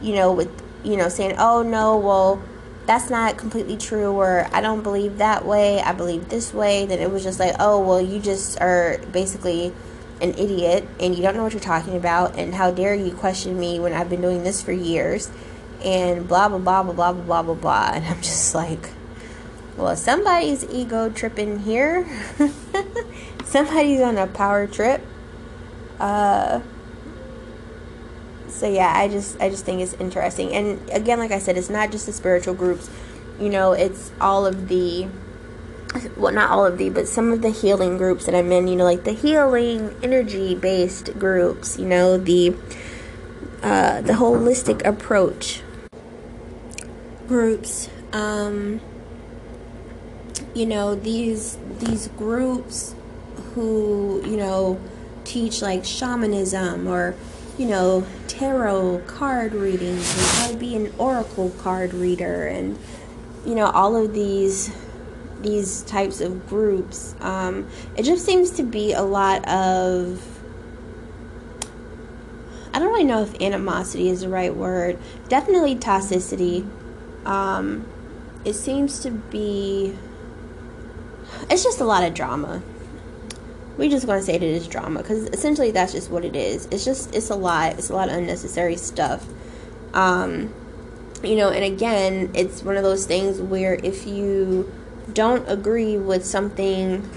you 0.00 0.14
know, 0.14 0.32
with 0.32 0.50
you 0.84 0.96
know 0.96 1.08
saying, 1.08 1.34
oh 1.38 1.62
no, 1.62 1.96
well 1.96 2.42
that's 2.88 3.10
not 3.10 3.36
completely 3.36 3.76
true 3.76 4.12
or 4.12 4.48
I 4.50 4.62
don't 4.62 4.82
believe 4.82 5.18
that 5.18 5.44
way, 5.44 5.78
I 5.78 5.92
believe 5.92 6.30
this 6.30 6.54
way, 6.54 6.86
then 6.86 7.00
it 7.00 7.10
was 7.10 7.22
just 7.22 7.38
like, 7.38 7.54
oh, 7.60 7.78
well, 7.80 8.00
you 8.00 8.18
just 8.18 8.58
are 8.62 8.98
basically 9.12 9.74
an 10.20 10.30
idiot 10.34 10.86
and 11.00 11.14
you 11.14 11.22
don't 11.22 11.36
know 11.36 11.42
what 11.42 11.52
you're 11.52 11.60
talking 11.60 11.96
about 11.96 12.36
and 12.36 12.54
how 12.54 12.70
dare 12.70 12.94
you 12.94 13.12
question 13.12 13.58
me 13.58 13.78
when 13.78 13.92
I've 13.92 14.10
been 14.10 14.20
doing 14.20 14.42
this 14.42 14.62
for 14.62 14.72
years 14.72 15.30
and 15.84 16.26
blah 16.26 16.48
blah 16.48 16.58
blah 16.58 16.82
blah 16.82 16.92
blah 16.92 17.12
blah 17.12 17.42
blah 17.42 17.54
blah 17.54 17.90
and 17.94 18.04
I'm 18.04 18.20
just 18.20 18.54
like 18.54 18.90
well 19.76 19.94
somebody's 19.96 20.64
ego 20.70 21.08
tripping 21.08 21.60
here 21.60 22.06
somebody's 23.44 24.00
on 24.00 24.18
a 24.18 24.26
power 24.26 24.66
trip 24.66 25.00
uh 26.00 26.60
so 28.58 28.68
yeah, 28.68 28.92
I 28.94 29.08
just 29.08 29.40
I 29.40 29.50
just 29.50 29.64
think 29.64 29.80
it's 29.80 29.94
interesting. 29.94 30.52
And 30.52 30.80
again, 30.90 31.18
like 31.18 31.30
I 31.30 31.38
said, 31.38 31.56
it's 31.56 31.70
not 31.70 31.92
just 31.92 32.06
the 32.06 32.12
spiritual 32.12 32.54
groups. 32.54 32.90
You 33.38 33.50
know, 33.50 33.72
it's 33.72 34.10
all 34.20 34.46
of 34.46 34.68
the 34.68 35.06
well, 36.16 36.32
not 36.32 36.50
all 36.50 36.66
of 36.66 36.78
the, 36.78 36.90
but 36.90 37.08
some 37.08 37.32
of 37.32 37.42
the 37.42 37.50
healing 37.50 37.96
groups 37.96 38.26
that 38.26 38.34
I'm 38.34 38.52
in. 38.52 38.68
You 38.68 38.76
know, 38.76 38.84
like 38.84 39.04
the 39.04 39.12
healing 39.12 39.94
energy 40.02 40.54
based 40.54 41.18
groups. 41.18 41.78
You 41.78 41.86
know, 41.86 42.18
the 42.18 42.54
uh, 43.62 44.02
the 44.02 44.14
holistic 44.14 44.84
approach 44.86 45.62
groups. 47.26 47.88
Um, 48.12 48.80
you 50.54 50.66
know 50.66 50.94
these 50.94 51.58
these 51.78 52.08
groups 52.08 52.94
who 53.54 54.22
you 54.24 54.36
know 54.36 54.80
teach 55.24 55.60
like 55.60 55.84
shamanism 55.84 56.86
or 56.86 57.14
you 57.58 57.66
know, 57.66 58.06
tarot 58.28 59.02
card 59.06 59.52
readings 59.52 60.16
and 60.16 60.26
how 60.38 60.48
to 60.52 60.56
be 60.56 60.76
an 60.76 60.92
oracle 60.96 61.50
card 61.58 61.92
reader 61.92 62.46
and 62.46 62.78
you 63.44 63.54
know 63.54 63.66
all 63.66 63.96
of 63.96 64.14
these 64.14 64.70
these 65.42 65.82
types 65.82 66.20
of 66.20 66.48
groups. 66.48 67.14
Um, 67.20 67.68
it 67.96 68.02
just 68.02 68.24
seems 68.24 68.50
to 68.52 68.62
be 68.62 68.92
a 68.92 69.02
lot 69.02 69.46
of 69.48 70.22
I 72.72 72.78
don't 72.78 72.88
really 72.88 73.04
know 73.04 73.22
if 73.22 73.40
animosity 73.40 74.08
is 74.08 74.20
the 74.20 74.28
right 74.28 74.54
word. 74.54 74.98
Definitely 75.28 75.76
toxicity. 75.76 76.68
Um, 77.24 77.86
it 78.44 78.54
seems 78.54 79.00
to 79.00 79.10
be. 79.10 79.96
It's 81.50 81.64
just 81.64 81.80
a 81.80 81.84
lot 81.84 82.04
of 82.04 82.14
drama 82.14 82.62
we 83.78 83.88
just 83.88 84.06
to 84.06 84.20
say 84.20 84.32
that 84.32 84.44
it 84.44 84.56
is 84.56 84.66
drama 84.66 85.00
because 85.00 85.28
essentially 85.28 85.70
that's 85.70 85.92
just 85.92 86.10
what 86.10 86.24
it 86.24 86.34
is. 86.34 86.66
It's 86.66 86.84
just 86.84 87.14
it's 87.14 87.30
a 87.30 87.36
lot. 87.36 87.74
It's 87.78 87.90
a 87.90 87.94
lot 87.94 88.08
of 88.08 88.16
unnecessary 88.16 88.76
stuff. 88.76 89.24
Um, 89.94 90.52
you 91.22 91.36
know, 91.36 91.50
and 91.50 91.64
again, 91.64 92.30
it's 92.34 92.62
one 92.62 92.76
of 92.76 92.82
those 92.82 93.06
things 93.06 93.40
where 93.40 93.74
if 93.74 94.06
you 94.06 94.70
don't 95.12 95.48
agree 95.48 95.96
with 95.96 96.24
something 96.24 97.08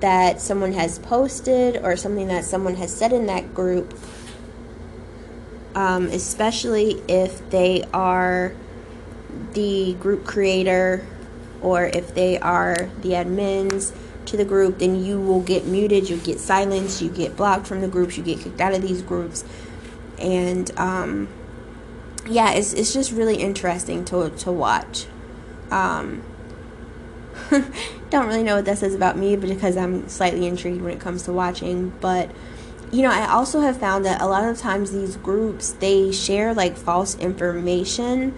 that 0.00 0.40
someone 0.40 0.72
has 0.72 0.98
posted 0.98 1.76
or 1.78 1.96
something 1.96 2.28
that 2.28 2.44
someone 2.44 2.76
has 2.76 2.94
said 2.94 3.12
in 3.12 3.26
that 3.26 3.54
group, 3.54 3.98
um, 5.74 6.06
especially 6.06 7.02
if 7.08 7.48
they 7.50 7.84
are 7.92 8.54
the 9.52 9.94
group 9.94 10.26
creator 10.26 11.06
or 11.60 11.84
if 11.86 12.14
they 12.14 12.38
are 12.38 12.88
the 13.02 13.10
admins 13.10 13.94
to 14.26 14.36
the 14.36 14.44
group, 14.44 14.78
then 14.78 15.02
you 15.02 15.20
will 15.20 15.40
get 15.40 15.66
muted, 15.66 16.08
you 16.08 16.16
get 16.18 16.38
silenced, 16.38 17.02
you 17.02 17.10
get 17.10 17.36
blocked 17.36 17.66
from 17.66 17.80
the 17.80 17.88
groups, 17.88 18.16
you 18.16 18.22
get 18.22 18.38
kicked 18.40 18.60
out 18.60 18.72
of 18.72 18.82
these 18.82 19.02
groups. 19.02 19.44
And 20.18 20.70
um, 20.78 21.28
yeah, 22.26 22.52
it's, 22.52 22.72
it's 22.72 22.92
just 22.92 23.12
really 23.12 23.36
interesting 23.36 24.04
to, 24.06 24.30
to 24.30 24.52
watch. 24.52 25.06
Um, 25.70 26.22
don't 28.10 28.26
really 28.26 28.42
know 28.42 28.56
what 28.56 28.64
that 28.64 28.78
says 28.78 28.94
about 28.94 29.16
me 29.16 29.36
because 29.36 29.76
I'm 29.76 30.08
slightly 30.08 30.46
intrigued 30.46 30.82
when 30.82 30.92
it 30.92 31.00
comes 31.00 31.22
to 31.24 31.32
watching. 31.32 31.92
But, 32.00 32.30
you 32.90 33.02
know, 33.02 33.10
I 33.10 33.28
also 33.30 33.60
have 33.60 33.78
found 33.78 34.04
that 34.04 34.20
a 34.20 34.26
lot 34.26 34.44
of 34.44 34.58
times 34.58 34.92
these 34.92 35.16
groups, 35.16 35.72
they 35.72 36.12
share 36.12 36.54
like 36.54 36.76
false 36.76 37.16
information 37.18 38.34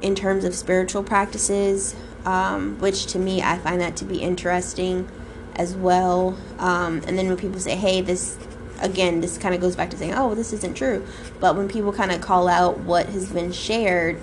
in 0.00 0.14
terms 0.14 0.44
of 0.44 0.54
spiritual 0.54 1.02
practices, 1.02 1.94
um, 2.24 2.78
which 2.78 3.06
to 3.06 3.18
me, 3.18 3.42
I 3.42 3.58
find 3.58 3.80
that 3.80 3.96
to 3.96 4.04
be 4.04 4.18
interesting 4.18 5.08
as 5.56 5.74
well. 5.74 6.38
Um, 6.58 7.02
and 7.06 7.18
then 7.18 7.26
when 7.26 7.36
people 7.36 7.58
say, 7.58 7.74
hey, 7.74 8.00
this, 8.00 8.38
again, 8.80 9.20
this 9.20 9.38
kind 9.38 9.54
of 9.54 9.60
goes 9.60 9.74
back 9.74 9.90
to 9.90 9.96
saying, 9.96 10.14
oh, 10.14 10.28
well, 10.28 10.36
this 10.36 10.52
isn't 10.52 10.76
true. 10.76 11.04
But 11.40 11.56
when 11.56 11.68
people 11.68 11.92
kind 11.92 12.12
of 12.12 12.20
call 12.20 12.48
out 12.48 12.78
what 12.78 13.08
has 13.08 13.32
been 13.32 13.52
shared, 13.52 14.20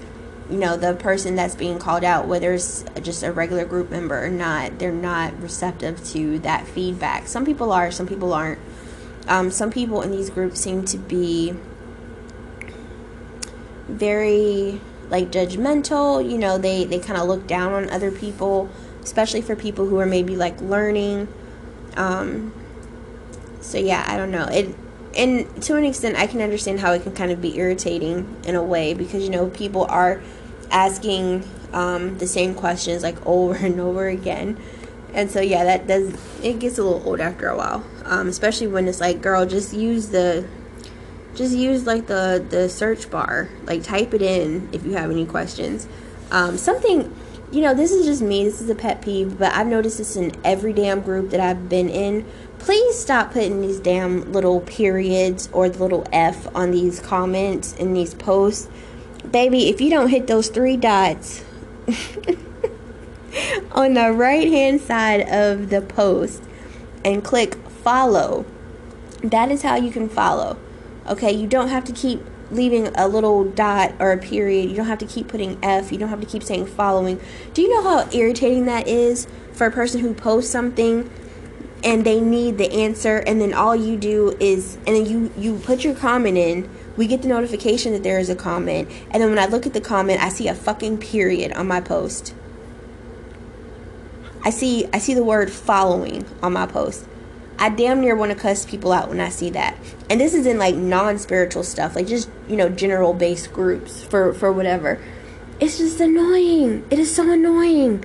you 0.50 0.58
know, 0.58 0.78
the 0.78 0.94
person 0.94 1.36
that's 1.36 1.56
being 1.56 1.80
called 1.80 2.04
out, 2.04 2.28
whether 2.28 2.54
it's 2.54 2.86
just 3.02 3.24
a 3.24 3.32
regular 3.32 3.66
group 3.66 3.90
member 3.90 4.24
or 4.24 4.30
not, 4.30 4.78
they're 4.80 4.92
not 4.92 5.40
receptive 5.42 6.04
to 6.12 6.40
that 6.40 6.68
feedback. 6.68 7.28
Some 7.28 7.46
people 7.46 7.72
are, 7.72 7.92
some 7.92 8.08
people 8.08 8.34
aren't. 8.34 8.60
Um, 9.28 9.50
some 9.50 9.72
people 9.72 10.04
in 10.04 10.12
these 10.12 10.30
groups 10.30 10.60
seem 10.60 10.86
to 10.86 10.98
be 11.00 11.56
very 13.88 14.80
like 15.10 15.32
judgmental 15.32 16.28
you 16.28 16.38
know 16.38 16.58
they 16.58 16.84
they 16.84 16.98
kind 16.98 17.20
of 17.20 17.28
look 17.28 17.46
down 17.46 17.72
on 17.74 17.88
other 17.92 18.10
people 18.10 18.68
especially 19.06 19.42
for 19.42 19.56
people 19.56 19.86
who 19.86 20.00
are 20.00 20.06
maybe 20.06 20.36
like 20.36 20.60
learning. 20.60 21.28
Um, 21.96 22.52
so 23.62 23.78
yeah, 23.78 24.04
I 24.08 24.18
don't 24.18 24.32
know. 24.32 24.46
It 24.46 24.76
and 25.16 25.62
to 25.64 25.76
an 25.76 25.86
extent, 25.86 26.18
I 26.18 26.28
can 26.28 26.42
understand 26.42 26.80
how 26.80 26.92
it 26.94 27.04
can 27.04 27.14
kind 27.14 27.32
of 27.32 27.42
be 27.42 27.58
irritating 27.58 28.36
in 28.46 28.56
a 28.56 28.64
way 28.64 28.94
because 28.94 29.24
you 29.24 29.30
know 29.30 29.50
people 29.50 29.86
are 29.86 30.22
asking 30.72 31.48
um, 31.74 32.18
the 32.18 32.28
same 32.28 32.54
questions 32.54 33.04
like 33.04 33.24
over 33.26 33.56
and 33.56 33.80
over 33.80 34.08
again, 34.08 34.58
and 35.14 35.32
so 35.32 35.42
yeah, 35.42 35.64
that 35.64 35.88
does 35.88 36.14
it 36.44 36.60
gets 36.60 36.78
a 36.78 36.84
little 36.84 37.08
old 37.08 37.20
after 37.20 37.48
a 37.48 37.58
while, 37.58 37.86
um, 38.04 38.28
especially 38.28 38.68
when 38.68 38.88
it's 38.88 39.00
like, 39.00 39.22
girl, 39.22 39.46
just 39.46 39.74
use 39.74 40.10
the 40.10 40.48
just 41.36 41.56
use 41.56 41.86
like 41.86 42.08
the 42.08 42.46
the 42.50 42.70
search 42.70 43.10
bar, 43.10 43.50
like 43.64 43.84
type 43.84 44.14
it 44.14 44.22
in 44.22 44.70
if 44.72 44.86
you 44.86 44.94
have 44.94 45.12
any 45.12 45.26
questions. 45.26 45.88
Um, 46.32 46.58
something 46.58 47.14
you 47.52 47.62
know, 47.62 47.74
this 47.74 47.92
is 47.92 48.06
just 48.06 48.22
me. 48.22 48.44
This 48.44 48.60
is 48.60 48.70
a 48.70 48.76
pet 48.76 49.02
peeve, 49.02 49.38
but 49.38 49.54
I've 49.54 49.68
noticed 49.68 49.98
this 50.00 50.16
in 50.16 50.34
every 50.44 50.74
damn 50.74 51.02
group 51.02 51.30
that 51.30 51.40
I've 51.40 51.70
been 51.70 51.90
in. 51.90 52.26
Please 52.60 52.98
stop 52.98 53.32
putting 53.32 53.62
these 53.62 53.80
damn 53.80 54.32
little 54.32 54.62
periods 54.62 55.50
or 55.52 55.70
the 55.70 55.80
little 55.80 56.08
F 56.12 56.48
on 56.56 56.72
these 56.72 57.00
comments 57.00 57.74
in 57.74 57.94
these 57.94 58.14
posts. 58.14 58.68
Baby, 59.30 59.70
if 59.70 59.82
you 59.82 59.90
don't 59.90 60.10
hit 60.10 60.28
those 60.28 60.50
three 60.50 60.78
dots 60.78 61.44
on 63.72 63.94
the 63.94 64.12
right 64.12 64.48
hand 64.48 64.82
side 64.82 65.28
of 65.30 65.70
the 65.70 65.82
post 65.82 66.44
and 67.04 67.24
click 67.24 67.56
follow, 67.70 68.46
that 69.22 69.52
is 69.52 69.62
how 69.62 69.76
you 69.76 69.92
can 69.92 70.10
follow. 70.10 70.58
Okay, 71.08 71.32
you 71.32 71.48
don't 71.48 71.68
have 71.68 71.84
to 71.86 71.92
keep 71.92 72.22
leaving 72.52 72.88
a 72.96 73.08
little 73.08 73.44
dot 73.44 73.94
or 74.00 74.12
a 74.12 74.18
period. 74.18 74.70
You 74.70 74.76
don't 74.76 74.86
have 74.86 75.00
to 75.00 75.06
keep 75.06 75.28
putting 75.28 75.58
F. 75.64 75.92
You 75.92 75.98
don't 75.98 76.10
have 76.10 76.22
to 76.22 76.28
keep 76.28 76.44
saying 76.44 76.68
following. 76.68 77.20
Do 77.54 77.62
you 77.62 77.70
know 77.70 77.84
how 77.84 78.10
irritating 78.12 78.66
that 78.66 78.88
is 78.88 79.28
for 79.52 79.68
a 79.68 79.72
person 79.72 80.02
who 80.02 80.14
posts 80.14 80.52
something 80.52 81.10
and 81.86 82.04
they 82.04 82.20
need 82.20 82.58
the 82.58 82.72
answer 82.72 83.18
and 83.18 83.40
then 83.40 83.54
all 83.54 83.76
you 83.76 83.96
do 83.96 84.36
is 84.40 84.76
and 84.88 84.96
then 84.96 85.06
you 85.06 85.32
you 85.38 85.60
put 85.60 85.84
your 85.84 85.96
comment 85.96 86.38
in. 86.38 86.70
We 86.98 87.08
get 87.08 87.22
the 87.22 87.28
notification 87.28 87.94
that 87.94 88.04
there 88.04 88.20
is 88.20 88.30
a 88.30 88.36
comment 88.36 88.90
and 89.12 89.22
then 89.22 89.30
when 89.30 89.40
I 89.40 89.46
look 89.46 89.66
at 89.66 89.74
the 89.74 89.82
comment, 89.82 90.22
I 90.22 90.30
see 90.30 90.48
a 90.48 90.56
fucking 90.56 90.98
period 90.98 91.54
on 91.54 91.68
my 91.68 91.80
post. 91.80 92.34
I 94.44 94.50
see 94.50 94.88
I 94.92 94.98
see 94.98 95.14
the 95.14 95.24
word 95.24 95.52
following 95.52 96.26
on 96.42 96.54
my 96.54 96.66
post. 96.66 97.08
I 97.58 97.70
damn 97.70 98.02
near 98.02 98.16
want 98.16 98.32
to 98.32 98.38
cuss 98.38 98.66
people 98.66 98.92
out 98.92 99.08
when 99.08 99.22
I 99.22 99.30
see 99.30 99.50
that. 99.52 99.78
And 100.10 100.20
this 100.20 100.34
is 100.34 100.46
in 100.46 100.58
like 100.58 100.76
non-spiritual 100.76 101.64
stuff, 101.64 101.96
like 101.96 102.08
just, 102.08 102.30
you 102.50 102.58
know, 102.58 102.68
general 102.68 103.14
based 103.14 103.54
groups 103.54 104.04
for 104.04 104.34
for 104.34 104.52
whatever. 104.52 105.00
It's 105.60 105.78
just 105.78 106.02
annoying. 106.02 106.86
It 106.90 107.00
is 107.00 107.16
so 107.16 107.32
annoying. 107.32 108.04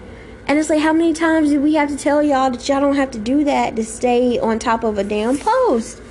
And 0.50 0.58
it's 0.58 0.68
like 0.68 0.80
how 0.80 0.92
many 0.92 1.12
times 1.12 1.50
do 1.50 1.60
we 1.60 1.74
have 1.74 1.88
to 1.90 1.96
tell 1.96 2.20
y'all 2.24 2.50
that 2.50 2.68
y'all 2.68 2.80
don't 2.80 2.96
have 2.96 3.12
to 3.12 3.20
do 3.20 3.44
that 3.44 3.76
to 3.76 3.84
stay 3.84 4.36
on 4.36 4.58
top 4.58 4.82
of 4.82 4.98
a 4.98 5.04
damn 5.04 5.38
post? 5.38 6.02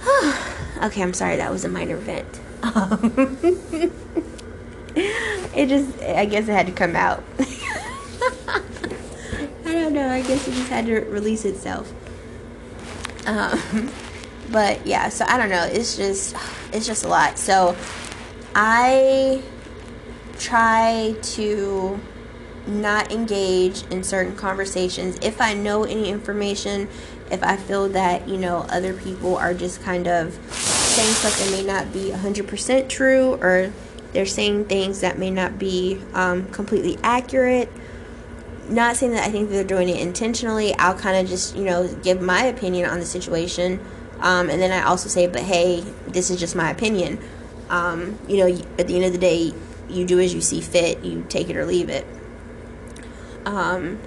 okay, 0.82 1.02
I'm 1.02 1.12
sorry 1.12 1.36
that 1.36 1.50
was 1.50 1.66
a 1.66 1.68
minor 1.68 1.98
vent. 1.98 2.40
It 5.54 5.68
just, 5.68 6.00
I 6.00 6.24
guess 6.24 6.48
it 6.48 6.52
had 6.52 6.66
to 6.66 6.72
come 6.72 6.96
out. 6.96 7.22
I 7.38 8.62
don't 9.64 9.92
know. 9.92 10.08
I 10.08 10.22
guess 10.22 10.46
it 10.48 10.52
just 10.52 10.68
had 10.68 10.86
to 10.86 11.00
release 11.00 11.44
itself. 11.44 11.92
Um, 13.26 13.90
but 14.50 14.86
yeah, 14.86 15.08
so 15.10 15.24
I 15.28 15.36
don't 15.36 15.50
know. 15.50 15.64
It's 15.64 15.96
just, 15.96 16.34
it's 16.72 16.86
just 16.86 17.04
a 17.04 17.08
lot. 17.08 17.38
So 17.38 17.76
I 18.54 19.42
try 20.38 21.14
to 21.20 22.00
not 22.66 23.10
engage 23.12 23.82
in 23.84 24.02
certain 24.02 24.36
conversations 24.36 25.18
if 25.22 25.40
I 25.40 25.54
know 25.54 25.84
any 25.84 26.08
information, 26.08 26.88
if 27.30 27.42
I 27.42 27.56
feel 27.56 27.88
that, 27.90 28.28
you 28.28 28.36
know, 28.36 28.66
other 28.68 28.94
people 28.94 29.36
are 29.36 29.54
just 29.54 29.82
kind 29.82 30.06
of 30.06 30.34
saying 30.50 31.14
that 31.22 31.48
may 31.50 31.64
not 31.64 31.92
be 31.92 32.10
100% 32.10 32.88
true 32.88 33.34
or 33.34 33.72
they're 34.12 34.26
saying 34.26 34.64
things 34.66 35.00
that 35.00 35.18
may 35.18 35.30
not 35.30 35.58
be 35.58 36.00
um, 36.14 36.46
completely 36.50 36.98
accurate. 37.02 37.70
Not 38.68 38.96
saying 38.96 39.12
that 39.12 39.26
I 39.26 39.30
think 39.30 39.50
they're 39.50 39.64
doing 39.64 39.88
it 39.88 40.00
intentionally. 40.00 40.74
I'll 40.74 40.98
kind 40.98 41.16
of 41.16 41.28
just, 41.28 41.56
you 41.56 41.64
know, 41.64 41.92
give 42.02 42.20
my 42.20 42.44
opinion 42.44 42.90
on 42.90 42.98
the 42.98 43.06
situation. 43.06 43.80
Um, 44.18 44.50
and 44.50 44.60
then 44.60 44.72
I 44.72 44.84
also 44.84 45.08
say, 45.08 45.26
but 45.26 45.42
hey, 45.42 45.80
this 46.08 46.30
is 46.30 46.38
just 46.38 46.54
my 46.54 46.70
opinion. 46.70 47.18
Um, 47.68 48.18
you 48.28 48.38
know, 48.38 48.62
at 48.78 48.88
the 48.88 48.96
end 48.96 49.04
of 49.04 49.12
the 49.12 49.18
day, 49.18 49.54
you 49.88 50.04
do 50.04 50.20
as 50.20 50.34
you 50.34 50.40
see 50.40 50.60
fit, 50.60 51.04
you 51.04 51.24
take 51.28 51.48
it 51.48 51.56
or 51.56 51.64
leave 51.64 51.88
it. 51.88 52.06
Um, 53.44 53.98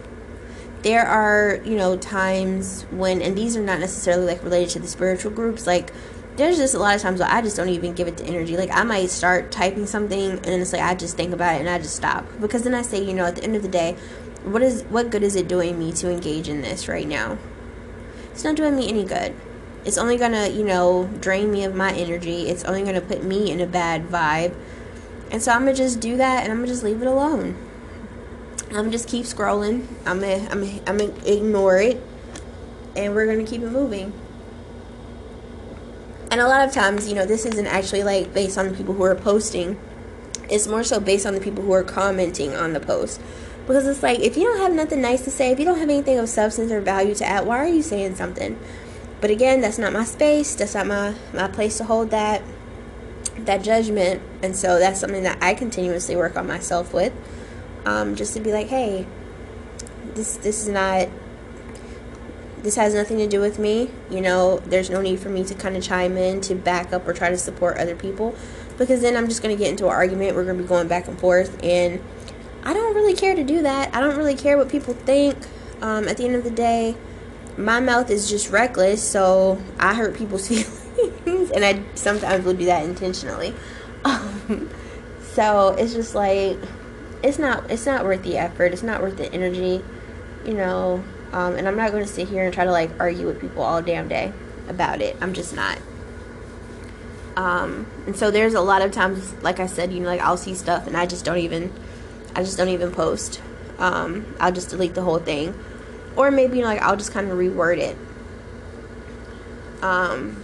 there 0.84 1.06
are, 1.06 1.62
you 1.64 1.76
know, 1.76 1.98
times 1.98 2.84
when, 2.92 3.22
and 3.22 3.38
these 3.38 3.56
are 3.56 3.64
not 3.64 3.80
necessarily 3.80 4.26
like 4.26 4.44
related 4.44 4.70
to 4.72 4.80
the 4.80 4.88
spiritual 4.88 5.32
groups, 5.32 5.66
like 5.66 5.94
there's 6.36 6.58
just 6.58 6.74
a 6.74 6.80
lot 6.80 6.96
of 6.96 7.02
times 7.02 7.20
where 7.20 7.30
I 7.30 7.42
just 7.42 7.56
don't 7.56 7.70
even 7.70 7.94
give 7.94 8.08
it 8.08 8.18
the 8.18 8.26
energy. 8.26 8.58
Like 8.58 8.72
I 8.72 8.84
might 8.84 9.10
start 9.10 9.52
typing 9.52 9.86
something 9.86 10.32
and 10.32 10.44
then 10.44 10.62
it's 10.62 10.74
like 10.74 10.82
I 10.82 10.96
just 10.96 11.16
think 11.16 11.34
about 11.34 11.56
it 11.56 11.60
and 11.60 11.70
I 11.70 11.78
just 11.78 11.96
stop. 11.96 12.26
Because 12.42 12.64
then 12.64 12.74
I 12.74 12.82
say, 12.82 13.04
you 13.04 13.14
know, 13.14 13.26
at 13.26 13.36
the 13.36 13.44
end 13.44 13.56
of 13.56 13.62
the 13.62 13.68
day, 13.68 13.96
what 14.44 14.62
is 14.62 14.84
what 14.84 15.10
good 15.10 15.24
is 15.24 15.36
it 15.36 15.48
doing 15.48 15.80
me 15.80 15.92
to 15.94 16.12
engage 16.12 16.50
in 16.50 16.62
this 16.62 16.88
right 16.88 17.08
now? 17.08 17.38
It's 18.32 18.44
not 18.44 18.56
doing 18.56 18.76
me 18.76 18.90
any 18.90 19.06
good. 19.06 19.36
It's 19.86 19.98
only 19.98 20.18
gonna, 20.18 20.48
you 20.48 20.64
know, 20.64 21.10
drain 21.20 21.52
me 21.52 21.64
of 21.64 21.76
my 21.76 21.94
energy. 21.94 22.50
It's 22.50 22.64
only 22.64 22.84
gonna 22.84 23.02
put 23.02 23.24
me 23.24 23.52
in 23.52 23.62
a 23.62 23.68
bad 23.68 24.08
vibe. 24.08 24.56
And 25.32 25.42
so 25.42 25.52
I'm 25.52 25.62
gonna 25.62 25.76
just 25.76 26.00
do 26.00 26.18
that 26.18 26.44
and 26.44 26.52
I'm 26.52 26.60
gonna 26.60 26.68
just 26.68 26.84
leave 26.84 27.02
it 27.02 27.08
alone. 27.08 27.56
I'm 28.76 28.92
just 28.92 29.08
keep 29.08 29.26
scrolling. 29.26 29.86
I'm 30.06 30.20
gonna, 30.20 30.48
I'm 30.50 30.62
gonna, 30.62 30.82
I'm 30.88 30.98
gonna 30.98 31.26
ignore 31.26 31.78
it, 31.78 32.02
and 32.96 33.14
we're 33.14 33.28
gonna 33.28 33.48
keep 33.48 33.62
it 33.62 33.70
moving. 33.70 34.14
And 36.32 36.42
a 36.42 36.48
lot 36.48 36.68
of 36.68 36.74
times, 36.74 37.08
you 37.08 37.14
know, 37.14 37.26
this 37.26 37.46
isn't 37.46 37.68
actually 37.68 38.04
like 38.04 38.34
based 38.34 38.58
on 38.58 38.68
the 38.68 38.74
people 38.74 38.96
who 38.96 39.04
are 39.04 39.14
posting. 39.14 39.80
It's 40.50 40.68
more 40.68 40.84
so 40.84 41.00
based 41.00 41.26
on 41.26 41.36
the 41.36 41.40
people 41.40 41.64
who 41.64 41.72
are 41.74 41.84
commenting 41.84 42.56
on 42.56 42.74
the 42.74 42.80
post. 42.80 43.22
Because 43.68 43.86
it's 43.86 44.02
like, 44.02 44.20
if 44.20 44.36
you 44.36 44.44
don't 44.44 44.60
have 44.60 44.74
nothing 44.74 45.02
nice 45.02 45.24
to 45.24 45.32
say, 45.32 45.52
if 45.52 45.60
you 45.60 45.66
don't 45.66 45.78
have 45.78 45.90
anything 45.90 46.18
of 46.18 46.28
substance 46.28 46.72
or 46.72 46.82
value 46.82 47.16
to 47.16 47.26
add, 47.26 47.46
why 47.46 47.58
are 47.58 47.68
you 47.68 47.82
saying 47.82 48.16
something? 48.16 48.60
But 49.22 49.30
again, 49.30 49.62
that's 49.62 49.78
not 49.78 49.94
my 49.94 50.04
space. 50.04 50.56
That's 50.56 50.74
not 50.74 50.88
my, 50.88 51.14
my 51.34 51.48
place 51.48 51.78
to 51.78 51.86
hold 51.86 52.10
that 52.10 52.42
that 53.38 53.64
judgment. 53.64 54.22
And 54.42 54.56
so 54.56 54.80
that's 54.80 55.00
something 55.00 55.24
that 55.24 55.38
I 55.42 55.54
continuously 55.54 56.16
work 56.16 56.36
on 56.36 56.48
myself 56.48 56.94
with 56.94 57.14
um, 57.86 58.16
just 58.16 58.34
to 58.34 58.40
be 58.40 58.52
like, 58.52 58.68
hey, 58.68 59.06
this 60.16 60.38
this 60.38 60.62
is 60.62 60.70
not 60.70 61.08
this 62.64 62.76
has 62.78 62.94
nothing 62.94 63.18
to 63.18 63.28
do 63.28 63.42
with 63.42 63.60
me. 63.60 63.90
You 64.10 64.22
know, 64.22 64.60
there's 64.60 64.90
no 64.90 65.02
need 65.02 65.20
for 65.20 65.30
me 65.30 65.44
to 65.44 65.54
kind 65.54 65.76
of 65.76 65.84
chime 65.84 66.18
in 66.18 66.40
to 66.42 66.56
back 66.56 66.94
up 66.94 67.06
or 67.06 67.14
try 67.14 67.30
to 67.30 67.38
support 67.38 67.78
other 67.78 67.96
people 67.96 68.36
because 68.78 69.02
then 69.02 69.18
I'm 69.18 69.28
just 69.28 69.44
going 69.44 69.56
to 69.56 69.62
get 69.62 69.70
into 69.70 69.86
an 69.86 69.92
argument. 69.92 70.36
We're 70.36 70.46
going 70.46 70.58
to 70.58 70.64
be 70.64 70.70
going 70.70 70.88
back 70.88 71.08
and 71.08 71.20
forth, 71.20 71.62
and 71.64 72.02
I 72.64 72.74
don't 72.74 72.96
really 72.96 73.14
care 73.14 73.36
to 73.36 73.44
do 73.44 73.62
that. 73.64 73.94
I 73.94 74.00
don't 74.00 74.16
really 74.16 74.36
care 74.36 74.58
what 74.58 74.70
people 74.70 74.94
think. 74.94 75.38
Um, 75.82 76.08
at 76.08 76.16
the 76.16 76.26
end 76.26 76.36
of 76.36 76.46
the 76.46 76.52
day, 76.52 76.96
my 77.58 77.82
mouth 77.82 78.10
is 78.10 78.30
just 78.30 78.50
reckless, 78.50 79.04
so 79.04 79.62
I 79.78 79.94
hurt 79.94 80.16
people's 80.16 80.48
feelings, 80.48 81.52
and 81.52 81.66
I 81.66 81.84
sometimes 81.96 82.46
will 82.46 82.54
do 82.54 82.66
that 82.66 82.84
intentionally. 82.86 83.54
Um, 84.06 84.70
so 85.32 85.70
it's 85.70 85.94
just 85.94 86.14
like 86.14 86.60
it's 87.24 87.40
not 87.40 87.72
it's 87.72 87.86
not 87.86 88.04
worth 88.04 88.22
the 88.24 88.38
effort. 88.38 88.74
It's 88.74 88.84
not 88.84 89.02
worth 89.02 89.18
the 89.18 89.32
energy, 89.34 89.84
you 90.46 90.54
know. 90.54 91.04
Um, 91.32 91.56
and 91.56 91.68
I'm 91.68 91.78
not 91.78 91.92
going 91.92 92.04
to 92.04 92.12
sit 92.12 92.28
here 92.28 92.44
and 92.44 92.54
try 92.54 92.66
to 92.66 92.72
like 92.72 92.92
argue 93.00 93.26
with 93.26 93.42
people 93.42 93.64
all 93.64 93.82
damn 93.82 94.08
day 94.08 94.32
about 94.68 95.02
it. 95.02 95.18
I'm 95.20 95.34
just 95.34 95.56
not. 95.56 95.80
Um, 97.36 97.88
and 98.06 98.16
so 98.16 98.30
there's 98.30 98.54
a 98.54 98.62
lot 98.62 98.84
of 98.84 98.92
times, 98.92 99.34
like 99.42 99.60
I 99.60 99.66
said, 99.66 99.92
you 99.92 100.02
know, 100.02 100.06
like 100.06 100.22
I'll 100.22 100.38
see 100.38 100.54
stuff 100.54 100.86
and 100.86 100.96
I 100.96 101.08
just 101.08 101.26
don't 101.26 101.40
even, 101.40 101.74
I 102.36 102.44
just 102.44 102.58
don't 102.58 102.70
even 102.70 102.92
post. 102.92 103.42
Um, 103.80 104.36
I'll 104.40 104.52
just 104.52 104.70
delete 104.70 104.94
the 104.94 105.02
whole 105.02 105.18
thing, 105.18 105.58
or 106.16 106.30
maybe 106.30 106.58
you 106.58 106.62
know, 106.62 106.68
like 106.68 106.82
I'll 106.82 106.96
just 106.96 107.12
kind 107.12 107.32
of 107.32 107.38
reword 107.38 107.80
it. 107.80 107.98
Um, 109.82 110.44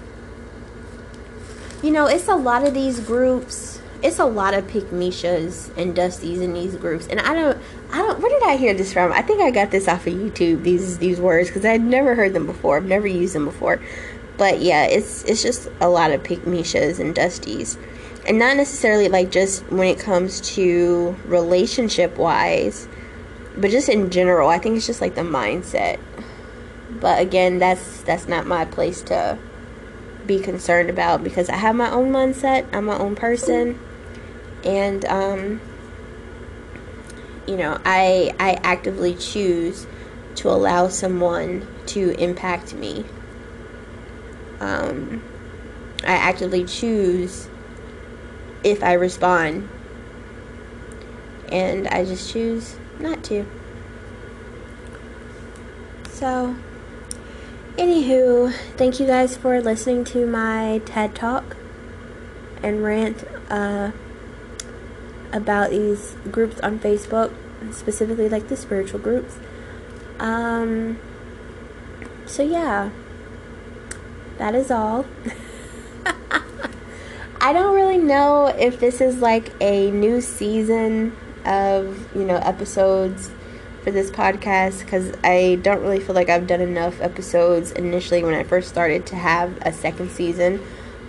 you 1.83 1.91
know, 1.91 2.07
it's 2.07 2.27
a 2.27 2.35
lot 2.35 2.65
of 2.65 2.73
these 2.73 2.99
groups 2.99 3.78
it's 4.01 4.19
a 4.19 4.25
lot 4.25 4.53
of 4.53 4.67
pick 4.67 4.85
Mishas 4.85 5.75
and 5.77 5.95
Dusties 5.95 6.41
in 6.41 6.53
these 6.53 6.75
groups, 6.75 7.07
and 7.07 7.19
I 7.19 7.33
don't, 7.33 7.57
I 7.91 7.97
don't. 7.97 8.19
Where 8.19 8.29
did 8.29 8.47
I 8.47 8.55
hear 8.55 8.73
this 8.73 8.93
from? 8.93 9.11
I 9.11 9.21
think 9.21 9.41
I 9.41 9.51
got 9.51 9.71
this 9.71 9.87
off 9.87 10.07
of 10.07 10.13
YouTube. 10.13 10.63
These 10.63 10.99
these 10.99 11.19
words 11.19 11.49
because 11.49 11.65
I'd 11.65 11.81
never 11.81 12.15
heard 12.15 12.33
them 12.33 12.45
before. 12.45 12.77
I've 12.77 12.85
never 12.85 13.07
used 13.07 13.35
them 13.35 13.45
before, 13.45 13.81
but 14.37 14.61
yeah, 14.61 14.85
it's 14.85 15.23
it's 15.25 15.43
just 15.43 15.69
a 15.81 15.89
lot 15.89 16.11
of 16.11 16.23
pick 16.23 16.39
Mishas 16.39 16.99
and 16.99 17.13
Dusties, 17.13 17.77
and 18.25 18.39
not 18.39 18.55
necessarily 18.55 19.09
like 19.09 19.31
just 19.31 19.69
when 19.69 19.87
it 19.87 19.99
comes 19.99 20.39
to 20.55 21.15
relationship 21.25 22.17
wise, 22.17 22.87
but 23.57 23.69
just 23.69 23.89
in 23.89 24.11
general. 24.11 24.47
I 24.47 24.59
think 24.59 24.77
it's 24.77 24.87
just 24.87 25.01
like 25.01 25.15
the 25.15 25.21
mindset. 25.21 25.99
But 26.89 27.21
again, 27.21 27.59
that's 27.59 28.01
that's 28.03 28.29
not 28.29 28.47
my 28.47 28.63
place 28.63 29.01
to 29.03 29.37
be 30.25 30.39
concerned 30.39 30.89
about 30.89 31.21
because 31.21 31.49
I 31.49 31.55
have 31.57 31.75
my 31.75 31.91
own 31.91 32.13
mindset. 32.13 32.65
I'm 32.71 32.85
my 32.85 32.97
own 32.97 33.15
person 33.15 33.77
and 34.63 35.05
um, 35.05 35.61
you 37.47 37.57
know 37.57 37.79
I 37.85 38.33
I 38.39 38.59
actively 38.63 39.15
choose 39.15 39.87
to 40.35 40.49
allow 40.49 40.87
someone 40.87 41.67
to 41.87 42.11
impact 42.21 42.73
me. 42.73 43.05
Um, 44.59 45.23
I 46.03 46.13
actively 46.13 46.65
choose 46.65 47.49
if 48.63 48.83
I 48.83 48.93
respond, 48.93 49.69
and 51.51 51.87
I 51.87 52.05
just 52.05 52.31
choose 52.31 52.77
not 52.99 53.23
to. 53.25 53.45
So, 56.09 56.55
anywho, 57.77 58.53
thank 58.75 58.99
you 58.99 59.07
guys 59.07 59.37
for 59.37 59.61
listening 59.61 60.03
to 60.05 60.25
my 60.25 60.81
TED 60.85 61.15
Talk 61.15 61.55
and 62.61 62.83
rant. 62.83 63.23
Uh, 63.49 63.91
about 65.31 65.71
these 65.71 66.15
groups 66.31 66.59
on 66.61 66.79
Facebook, 66.79 67.33
specifically 67.71 68.29
like 68.29 68.47
the 68.47 68.57
spiritual 68.57 68.99
groups. 68.99 69.37
Um, 70.19 70.99
so 72.25 72.43
yeah, 72.43 72.89
that 74.37 74.55
is 74.55 74.71
all. 74.71 75.05
I 77.41 77.53
don't 77.53 77.73
really 77.73 77.97
know 77.97 78.47
if 78.47 78.79
this 78.79 78.99
is 78.99 79.19
like 79.19 79.53
a 79.61 79.91
new 79.91 80.19
season 80.19 81.15
of, 81.45 82.15
you 82.15 82.25
know, 82.25 82.35
episodes 82.35 83.31
for 83.81 83.91
this 83.91 84.11
podcast 84.11 84.81
because 84.81 85.13
I 85.23 85.59
don't 85.61 85.81
really 85.81 86.01
feel 86.01 86.15
like 86.15 86.29
I've 86.29 86.47
done 86.47 86.61
enough 86.61 86.99
episodes 86.99 87.71
initially 87.71 88.23
when 88.23 88.33
I 88.33 88.43
first 88.43 88.67
started 88.67 89.05
to 89.07 89.15
have 89.15 89.57
a 89.61 89.71
second 89.71 90.11
season. 90.11 90.61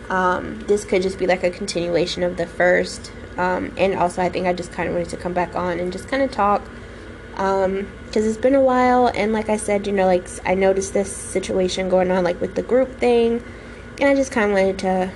Um, 0.08 0.60
this 0.60 0.84
could 0.84 1.02
just 1.02 1.18
be 1.18 1.26
like 1.26 1.42
a 1.42 1.50
continuation 1.50 2.22
of 2.22 2.36
the 2.36 2.46
first. 2.46 3.12
Um, 3.36 3.72
and 3.76 3.94
also, 3.94 4.22
I 4.22 4.28
think 4.28 4.46
I 4.46 4.52
just 4.52 4.72
kind 4.72 4.88
of 4.88 4.94
wanted 4.94 5.10
to 5.10 5.16
come 5.16 5.32
back 5.32 5.54
on 5.54 5.78
and 5.78 5.92
just 5.92 6.08
kind 6.08 6.22
of 6.22 6.30
talk 6.30 6.62
because 7.30 7.66
um, 7.66 7.86
it's 8.12 8.36
been 8.36 8.54
a 8.54 8.60
while. 8.60 9.06
And 9.08 9.32
like 9.32 9.48
I 9.48 9.56
said, 9.56 9.86
you 9.86 9.92
know, 9.92 10.06
like 10.06 10.28
I 10.44 10.54
noticed 10.54 10.92
this 10.92 11.14
situation 11.14 11.88
going 11.88 12.10
on, 12.10 12.24
like 12.24 12.40
with 12.40 12.54
the 12.54 12.62
group 12.62 12.98
thing, 12.98 13.42
and 14.00 14.08
I 14.08 14.14
just 14.14 14.32
kind 14.32 14.50
of 14.50 14.58
wanted 14.58 14.78
to. 14.80 15.12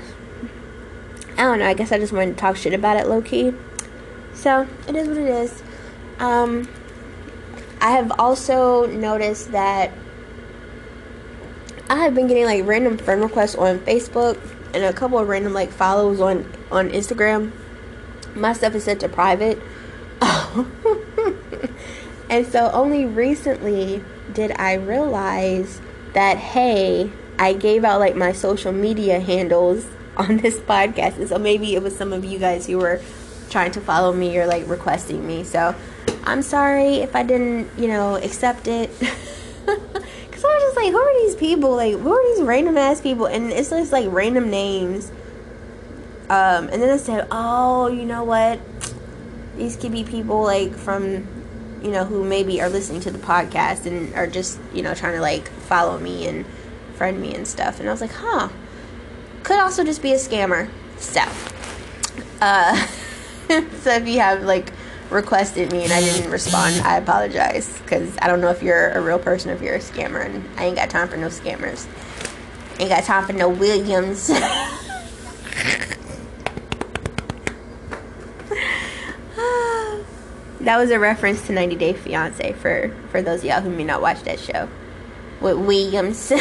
I 1.37 1.43
don't 1.43 1.59
know. 1.59 1.67
I 1.67 1.75
guess 1.75 1.91
I 1.91 1.99
just 1.99 2.13
wanted 2.13 2.35
to 2.35 2.41
talk 2.41 2.57
shit 2.57 2.73
about 2.73 2.97
it, 2.97 3.09
low 3.09 3.21
key. 3.21 3.53
So 4.35 4.69
it 4.89 4.95
is 4.95 5.09
what 5.09 5.17
it 5.17 5.29
is. 5.29 5.63
Um, 6.19 6.69
I 7.81 7.91
have 7.91 8.13
also 8.19 8.87
noticed 8.87 9.53
that 9.53 9.93
I 11.91 11.97
have 11.97 12.15
been 12.15 12.29
getting 12.29 12.45
like 12.45 12.65
random 12.65 12.97
friend 12.97 13.21
requests 13.21 13.57
on 13.57 13.81
Facebook 13.81 14.39
and 14.73 14.85
a 14.85 14.93
couple 14.93 15.19
of 15.19 15.29
random 15.29 15.53
like 15.53 15.71
follows 15.71 16.21
on 16.21 16.51
on 16.71 16.89
Instagram 16.91 17.53
my 18.35 18.53
stuff 18.53 18.75
is 18.75 18.85
set 18.85 19.01
to 19.01 19.09
private. 19.09 19.61
and 22.31 22.47
so 22.47 22.71
only 22.73 23.05
recently 23.05 24.03
did 24.33 24.53
I 24.59 24.75
realize 24.75 25.81
that 26.15 26.37
hey, 26.39 27.11
I 27.39 27.53
gave 27.53 27.85
out 27.85 28.01
like 28.01 28.17
my 28.17 28.33
social 28.33 28.73
media 28.73 29.21
handles 29.21 29.87
on 30.17 30.39
this 30.39 30.59
podcast. 30.59 31.17
And 31.17 31.29
so 31.29 31.39
maybe 31.39 31.75
it 31.75 31.83
was 31.83 31.97
some 31.97 32.13
of 32.13 32.25
you 32.25 32.39
guys 32.39 32.67
who 32.67 32.79
were 32.79 33.01
trying 33.51 33.73
to 33.73 33.81
follow 33.81 34.13
me 34.13 34.39
or 34.39 34.47
like 34.47 34.67
requesting 34.69 35.27
me. 35.27 35.45
So 35.45 35.75
I'm 36.25 36.43
sorry 36.43 36.97
if 36.97 37.15
I 37.15 37.23
didn't, 37.23 37.69
you 37.79 37.89
know, 37.89 38.17
accept 38.17 38.69
it. 38.69 38.91
Cause 39.67 40.45
I 40.45 40.49
was 40.49 40.63
just 40.63 40.77
like, 40.77 40.91
who 40.91 40.99
are 40.99 41.23
these 41.23 41.37
people? 41.37 41.75
Like, 41.75 41.95
who 41.95 42.13
are 42.13 42.35
these 42.35 42.43
random 42.43 42.77
ass 42.77 43.01
people? 43.01 43.27
And 43.27 43.51
it's 43.51 43.71
just 43.71 43.93
like 43.93 44.07
random 44.11 44.51
names. 44.51 45.11
Um, 46.35 46.69
and 46.69 46.83
then 46.83 46.91
I 46.91 46.97
said, 46.97 47.29
oh, 47.31 47.87
you 47.87 48.05
know 48.05 48.25
what? 48.25 48.59
These 49.57 49.77
could 49.77 49.93
be 49.93 50.03
people 50.03 50.43
like 50.43 50.75
from, 50.75 51.29
you 51.81 51.93
know, 51.93 52.05
who 52.05 52.25
maybe 52.25 52.61
are 52.61 52.69
listening 52.69 53.01
to 53.03 53.13
the 53.13 53.21
podcast 53.21 53.87
and 53.87 54.13
are 54.17 54.27
just, 54.27 54.59
you 54.73 54.83
know, 54.83 54.95
trying 54.95 55.15
to 55.15 55.21
like 55.21 55.47
follow 55.47 55.97
me 55.97 56.27
and 56.27 56.45
friend 56.97 57.21
me 57.21 57.37
and 57.37 57.47
stuff. 57.47 57.79
And 57.79 57.89
I 57.89 57.93
was 57.93 58.01
like, 58.01 58.11
huh. 58.11 58.49
Could 59.45 59.61
also 59.61 59.85
just 59.85 60.03
be 60.03 60.11
a 60.11 60.17
scammer. 60.17 60.69
So, 60.97 61.21
uh, 62.41 62.85
so 63.83 63.93
if 63.93 64.09
you 64.09 64.19
have 64.19 64.43
like 64.43 64.73
requested 65.11 65.71
me 65.71 65.85
and 65.85 65.93
I 65.93 66.01
didn't 66.01 66.33
respond, 66.33 66.81
I 66.81 66.97
apologize 66.97 67.79
because 67.83 68.13
I 68.21 68.27
don't 68.27 68.41
know 68.41 68.51
if 68.51 68.61
you're 68.61 68.89
a 68.89 69.01
real 69.01 69.21
person 69.21 69.53
or 69.53 69.55
if 69.55 69.63
you're 69.63 69.77
a 69.77 69.79
scammer, 69.79 70.25
and 70.25 70.45
I 70.59 70.65
ain't 70.65 70.77
got 70.77 70.91
time 70.91 71.07
for 71.07 71.17
no 71.17 71.29
scammers. 71.29 71.87
Ain't 72.81 72.91
got 72.91 73.05
time 73.05 73.25
for 73.25 73.35
no 73.35 73.49
Williams. 73.49 74.33
that 80.65 80.79
was 80.79 80.91
a 80.91 80.99
reference 80.99 81.47
to 81.47 81.53
90 81.53 81.77
Day 81.77 81.93
Fiance 81.93 82.53
for 82.55 82.93
for 83.11 83.23
those 83.23 83.41
of 83.41 83.47
y'all 83.47 83.61
who 83.61 83.71
may 83.71 83.85
not 83.85 84.03
watch 84.03 84.23
that 84.23 84.41
show 84.41 84.69
with 85.41 85.59
Williams. 85.59 86.33
anyway, 86.33 86.41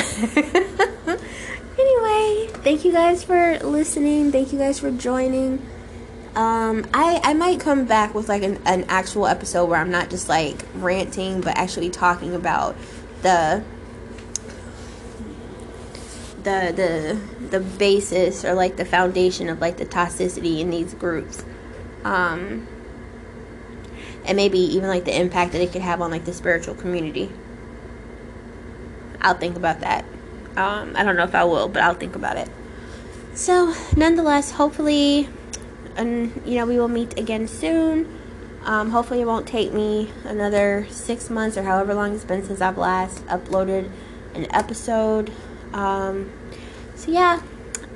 thank 2.63 2.85
you 2.85 2.91
guys 2.91 3.23
for 3.23 3.59
listening. 3.59 4.31
Thank 4.31 4.53
you 4.53 4.59
guys 4.59 4.79
for 4.79 4.91
joining. 4.91 5.65
Um, 6.35 6.87
I 6.93 7.21
I 7.23 7.33
might 7.33 7.59
come 7.59 7.85
back 7.85 8.15
with 8.15 8.29
like 8.29 8.43
an, 8.43 8.59
an 8.65 8.85
actual 8.87 9.27
episode 9.27 9.65
where 9.65 9.79
I'm 9.79 9.91
not 9.91 10.09
just 10.09 10.29
like 10.29 10.65
ranting, 10.75 11.41
but 11.41 11.57
actually 11.57 11.89
talking 11.89 12.33
about 12.33 12.75
the 13.21 13.63
the 16.43 16.73
the 16.75 17.19
the 17.49 17.59
basis 17.59 18.43
or 18.43 18.53
like 18.53 18.77
the 18.77 18.85
foundation 18.85 19.49
of 19.49 19.61
like 19.61 19.77
the 19.77 19.85
toxicity 19.85 20.59
in 20.59 20.69
these 20.69 20.93
groups. 20.93 21.43
Um, 22.03 22.67
and 24.25 24.35
maybe 24.35 24.59
even 24.59 24.87
like 24.87 25.05
the 25.05 25.19
impact 25.19 25.51
that 25.53 25.61
it 25.61 25.71
could 25.71 25.81
have 25.81 26.01
on 26.01 26.11
like 26.11 26.25
the 26.25 26.33
spiritual 26.33 26.75
community. 26.75 27.29
I'll 29.21 29.35
think 29.35 29.55
about 29.55 29.79
that. 29.79 30.05
Um, 30.55 30.93
I 30.95 31.03
don't 31.03 31.15
know 31.15 31.23
if 31.23 31.33
I 31.33 31.43
will, 31.45 31.67
but 31.67 31.81
I'll 31.81 31.95
think 31.95 32.15
about 32.15 32.37
it. 32.37 32.49
So, 33.33 33.73
nonetheless, 33.95 34.51
hopefully, 34.51 35.27
and 35.95 36.41
you 36.45 36.55
know, 36.55 36.65
we 36.65 36.77
will 36.77 36.87
meet 36.87 37.17
again 37.17 37.47
soon. 37.47 38.19
Um, 38.63 38.91
hopefully, 38.91 39.21
it 39.21 39.25
won't 39.25 39.47
take 39.47 39.73
me 39.73 40.11
another 40.23 40.85
six 40.89 41.29
months 41.29 41.57
or 41.57 41.63
however 41.63 41.93
long 41.93 42.13
it's 42.13 42.23
been 42.23 42.43
since 42.43 42.61
I've 42.61 42.77
last 42.77 43.25
uploaded 43.25 43.89
an 44.35 44.47
episode. 44.53 45.31
Um, 45.73 46.31
so, 46.95 47.11
yeah, 47.11 47.41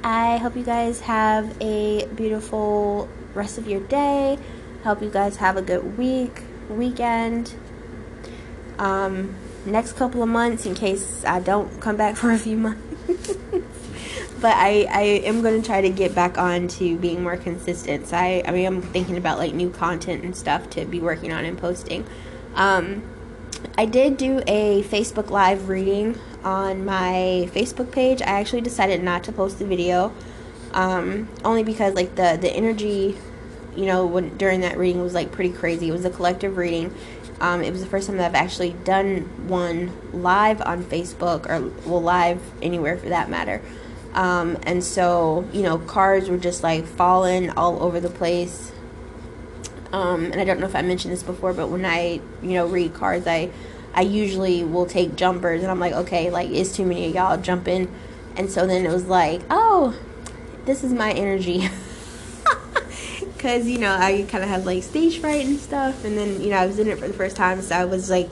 I 0.04 0.38
hope 0.38 0.56
you 0.56 0.64
guys 0.64 1.02
have 1.02 1.56
a 1.62 2.08
beautiful 2.08 3.08
rest 3.36 3.58
of 3.58 3.68
your 3.68 3.82
day. 3.82 4.40
Hope 4.84 5.02
you 5.02 5.10
guys 5.10 5.38
have 5.38 5.58
a 5.58 5.62
good 5.62 5.98
week, 5.98 6.44
weekend. 6.70 7.56
Um, 8.78 9.36
next 9.66 9.94
couple 9.94 10.22
of 10.24 10.30
months 10.30 10.66
in 10.66 10.76
case 10.76 11.26
I 11.26 11.40
don't 11.40 11.82
come 11.82 11.98
back 11.98 12.16
for 12.18 12.32
a 12.32 12.38
few 12.38 12.58
months. 12.58 12.84
but 14.40 14.56
I, 14.56 14.88
I 14.90 15.02
am 15.26 15.42
going 15.42 15.62
to 15.62 15.66
try 15.66 15.82
to 15.82 15.90
get 15.90 16.14
back 16.14 16.38
on 16.38 16.68
to 16.70 16.98
being 16.98 17.24
more 17.24 17.38
consistent. 17.38 18.08
So 18.08 18.18
I, 18.18 18.44
I 18.46 18.52
mean, 18.52 18.66
I'm 18.66 18.82
thinking 18.82 19.18
about 19.18 19.40
like 19.40 19.54
new 19.54 19.70
content 19.70 20.24
and 20.24 20.36
stuff 20.36 20.70
to 20.72 20.86
be 20.86 21.00
working 21.00 21.34
on 21.34 21.44
and 21.44 21.58
posting. 21.58 22.06
Um, 22.56 23.04
I 23.78 23.86
did 23.86 24.18
do 24.18 24.42
a 24.48 24.84
Facebook 24.84 25.30
Live 25.30 25.70
reading 25.70 26.20
on 26.44 26.86
my 26.86 27.50
Facebook 27.54 27.92
page. 27.92 28.22
I 28.22 28.40
actually 28.40 28.62
decided 28.62 29.04
not 29.04 29.24
to 29.26 29.32
post 29.32 29.60
the 29.60 29.66
video, 29.66 30.14
um, 30.74 31.30
only 31.44 31.64
because 31.64 31.96
like 31.96 32.16
the 32.16 32.38
the 32.40 32.50
energy, 32.50 33.18
you 33.78 33.86
know, 33.86 34.06
when 34.06 34.36
during 34.38 34.62
that 34.62 34.78
reading 34.78 35.02
was 35.02 35.14
like 35.14 35.32
pretty 35.32 35.54
crazy. 35.54 35.88
It 35.88 35.92
was 35.92 36.04
a 36.04 36.10
collective 36.10 36.58
reading, 36.58 36.94
um, 37.40 37.62
it 37.62 37.72
was 37.72 37.82
the 37.82 37.88
first 37.88 38.08
time 38.08 38.18
that 38.18 38.26
I've 38.26 38.36
actually 38.36 38.74
done 38.84 39.48
one 39.48 39.92
live 40.12 40.62
on 40.62 40.84
Facebook 40.84 41.48
or 41.48 41.72
well 41.88 42.02
live 42.02 42.42
anywhere 42.62 42.98
for 42.98 43.10
that 43.10 43.30
matter. 43.30 43.62
Um, 44.14 44.58
and 44.64 44.84
so 44.84 45.48
you 45.54 45.62
know 45.62 45.78
cards 45.78 46.30
were 46.30 46.38
just 46.38 46.64
like 46.64 46.86
falling 46.86 47.52
all 47.52 47.82
over 47.84 48.00
the 48.00 48.10
place. 48.10 48.72
Um, 49.92 50.26
and 50.26 50.42
I 50.42 50.44
don't 50.44 50.60
know 50.60 50.66
if 50.66 50.76
I 50.76 50.82
mentioned 50.82 51.14
this 51.14 51.24
before, 51.24 51.54
but 51.54 51.68
when 51.68 51.86
I 51.86 52.22
you 52.42 52.54
know 52.54 52.66
read 52.66 52.94
cards, 52.96 53.28
I 53.28 53.52
I 53.94 54.02
usually 54.02 54.64
will 54.64 54.88
take 54.88 55.16
jumpers, 55.16 55.62
and 55.62 55.72
I'm 55.72 55.80
like, 55.80 55.94
okay, 55.94 56.32
like 56.32 56.50
it's 56.50 56.76
too 56.76 56.86
many 56.86 57.08
of 57.08 57.16
y'all 57.16 57.38
jumping, 57.38 57.94
and 58.36 58.50
so 58.50 58.66
then 58.66 58.86
it 58.86 58.90
was 58.92 59.06
like, 59.06 59.42
oh, 59.52 59.96
this 60.66 60.84
is 60.84 60.92
my 60.92 61.12
energy. 61.12 61.70
because 63.48 63.66
you 63.66 63.78
know 63.80 63.96
I 63.98 64.26
kind 64.28 64.44
of 64.44 64.50
had 64.50 64.66
like 64.66 64.84
stage 64.84 65.20
fright 65.20 65.46
and 65.46 65.58
stuff, 65.58 66.04
and 66.04 66.18
then 66.18 66.42
you 66.42 66.50
know 66.50 66.58
I 66.58 66.66
was 66.66 66.80
in 66.80 66.90
it 66.90 67.00
for 67.00 67.08
the 67.08 67.14
first 67.14 67.38
time, 67.38 67.62
so 67.62 67.76
I 67.76 67.86
was 67.86 68.10
like 68.10 68.30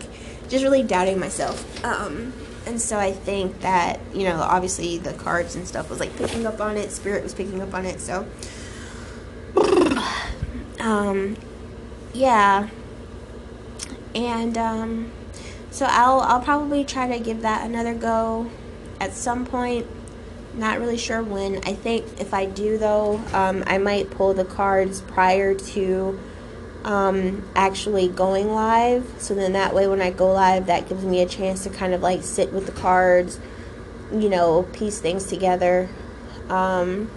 just 0.49 0.61
really 0.61 0.83
doubting 0.83 1.21
myself. 1.21 1.85
Um, 1.85 2.33
and 2.65 2.81
so 2.81 2.99
I 2.99 3.13
think 3.13 3.61
that 3.61 4.01
you 4.13 4.25
know 4.25 4.41
obviously 4.41 4.97
the 4.97 5.13
cards 5.13 5.55
and 5.55 5.65
stuff 5.65 5.89
was 5.89 6.01
like 6.01 6.13
picking 6.17 6.45
up 6.45 6.59
on 6.59 6.75
it, 6.75 6.91
spirit 6.91 7.23
was 7.23 7.33
picking 7.33 7.61
up 7.61 7.73
on 7.73 7.85
it, 7.85 8.01
so. 8.01 8.27
Um, 10.77 11.35
yeah, 12.13 12.69
and 14.13 14.55
um, 14.55 15.11
so 15.71 15.87
I'll 15.89 16.19
I'll 16.19 16.41
probably 16.41 16.83
try 16.83 17.07
to 17.07 17.23
give 17.23 17.41
that 17.41 17.65
another 17.65 17.95
go 17.95 18.51
at 18.99 19.13
some 19.13 19.47
point 19.47 19.87
not 20.57 20.79
really 20.79 20.97
sure 20.97 21.21
when. 21.21 21.57
I 21.65 21.73
think 21.73 22.05
if 22.19 22.33
I 22.33 22.45
do, 22.45 22.77
though, 22.77 23.21
um, 23.33 23.63
I 23.67 23.77
might 23.77 24.09
pull 24.09 24.33
the 24.33 24.45
cards 24.45 25.01
prior 25.01 25.53
to 25.53 26.19
um, 26.83 27.47
actually 27.55 28.07
going 28.07 28.53
live. 28.53 29.15
So 29.17 29.33
then 29.35 29.53
that 29.53 29.73
way, 29.73 29.87
when 29.87 30.01
I 30.01 30.11
go 30.11 30.31
live, 30.31 30.67
that 30.67 30.87
gives 30.87 31.03
me 31.03 31.21
a 31.21 31.27
chance 31.27 31.63
to 31.63 31.69
kind 31.69 31.93
of 31.93 32.01
like 32.01 32.23
sit 32.23 32.53
with 32.53 32.65
the 32.65 32.71
cards, 32.71 33.39
you 34.11 34.29
know, 34.29 34.63
piece 34.73 34.99
things 34.99 35.25
together. 35.25 35.89
Um, 36.49 37.09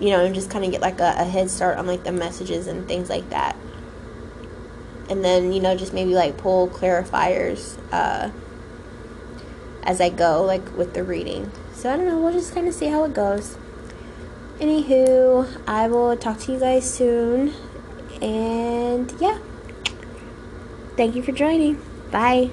you 0.00 0.10
know, 0.10 0.24
and 0.24 0.34
just 0.34 0.50
kind 0.50 0.64
of 0.64 0.70
get 0.70 0.80
like 0.80 1.00
a, 1.00 1.14
a 1.18 1.24
head 1.24 1.50
start 1.50 1.78
on 1.78 1.86
like 1.86 2.04
the 2.04 2.12
messages 2.12 2.66
and 2.66 2.86
things 2.86 3.08
like 3.08 3.30
that. 3.30 3.56
And 5.08 5.24
then, 5.24 5.52
you 5.52 5.60
know, 5.60 5.76
just 5.76 5.92
maybe 5.92 6.14
like 6.14 6.36
pull 6.36 6.68
clarifiers 6.68 7.78
uh, 7.92 8.30
as 9.82 10.00
I 10.00 10.08
go, 10.10 10.42
like 10.42 10.76
with 10.76 10.94
the 10.94 11.04
reading. 11.04 11.50
So 11.76 11.92
I 11.92 11.96
don't 11.98 12.06
know, 12.06 12.18
we'll 12.18 12.32
just 12.32 12.54
kind 12.54 12.66
of 12.66 12.72
see 12.74 12.86
how 12.86 13.04
it 13.04 13.12
goes. 13.12 13.58
Anywho, 14.58 15.46
I 15.68 15.88
will 15.88 16.16
talk 16.16 16.38
to 16.40 16.52
you 16.52 16.58
guys 16.58 16.90
soon. 16.90 17.52
And 18.22 19.12
yeah. 19.20 19.38
Thank 20.96 21.14
you 21.14 21.22
for 21.22 21.32
joining. 21.32 21.78
Bye. 22.10 22.50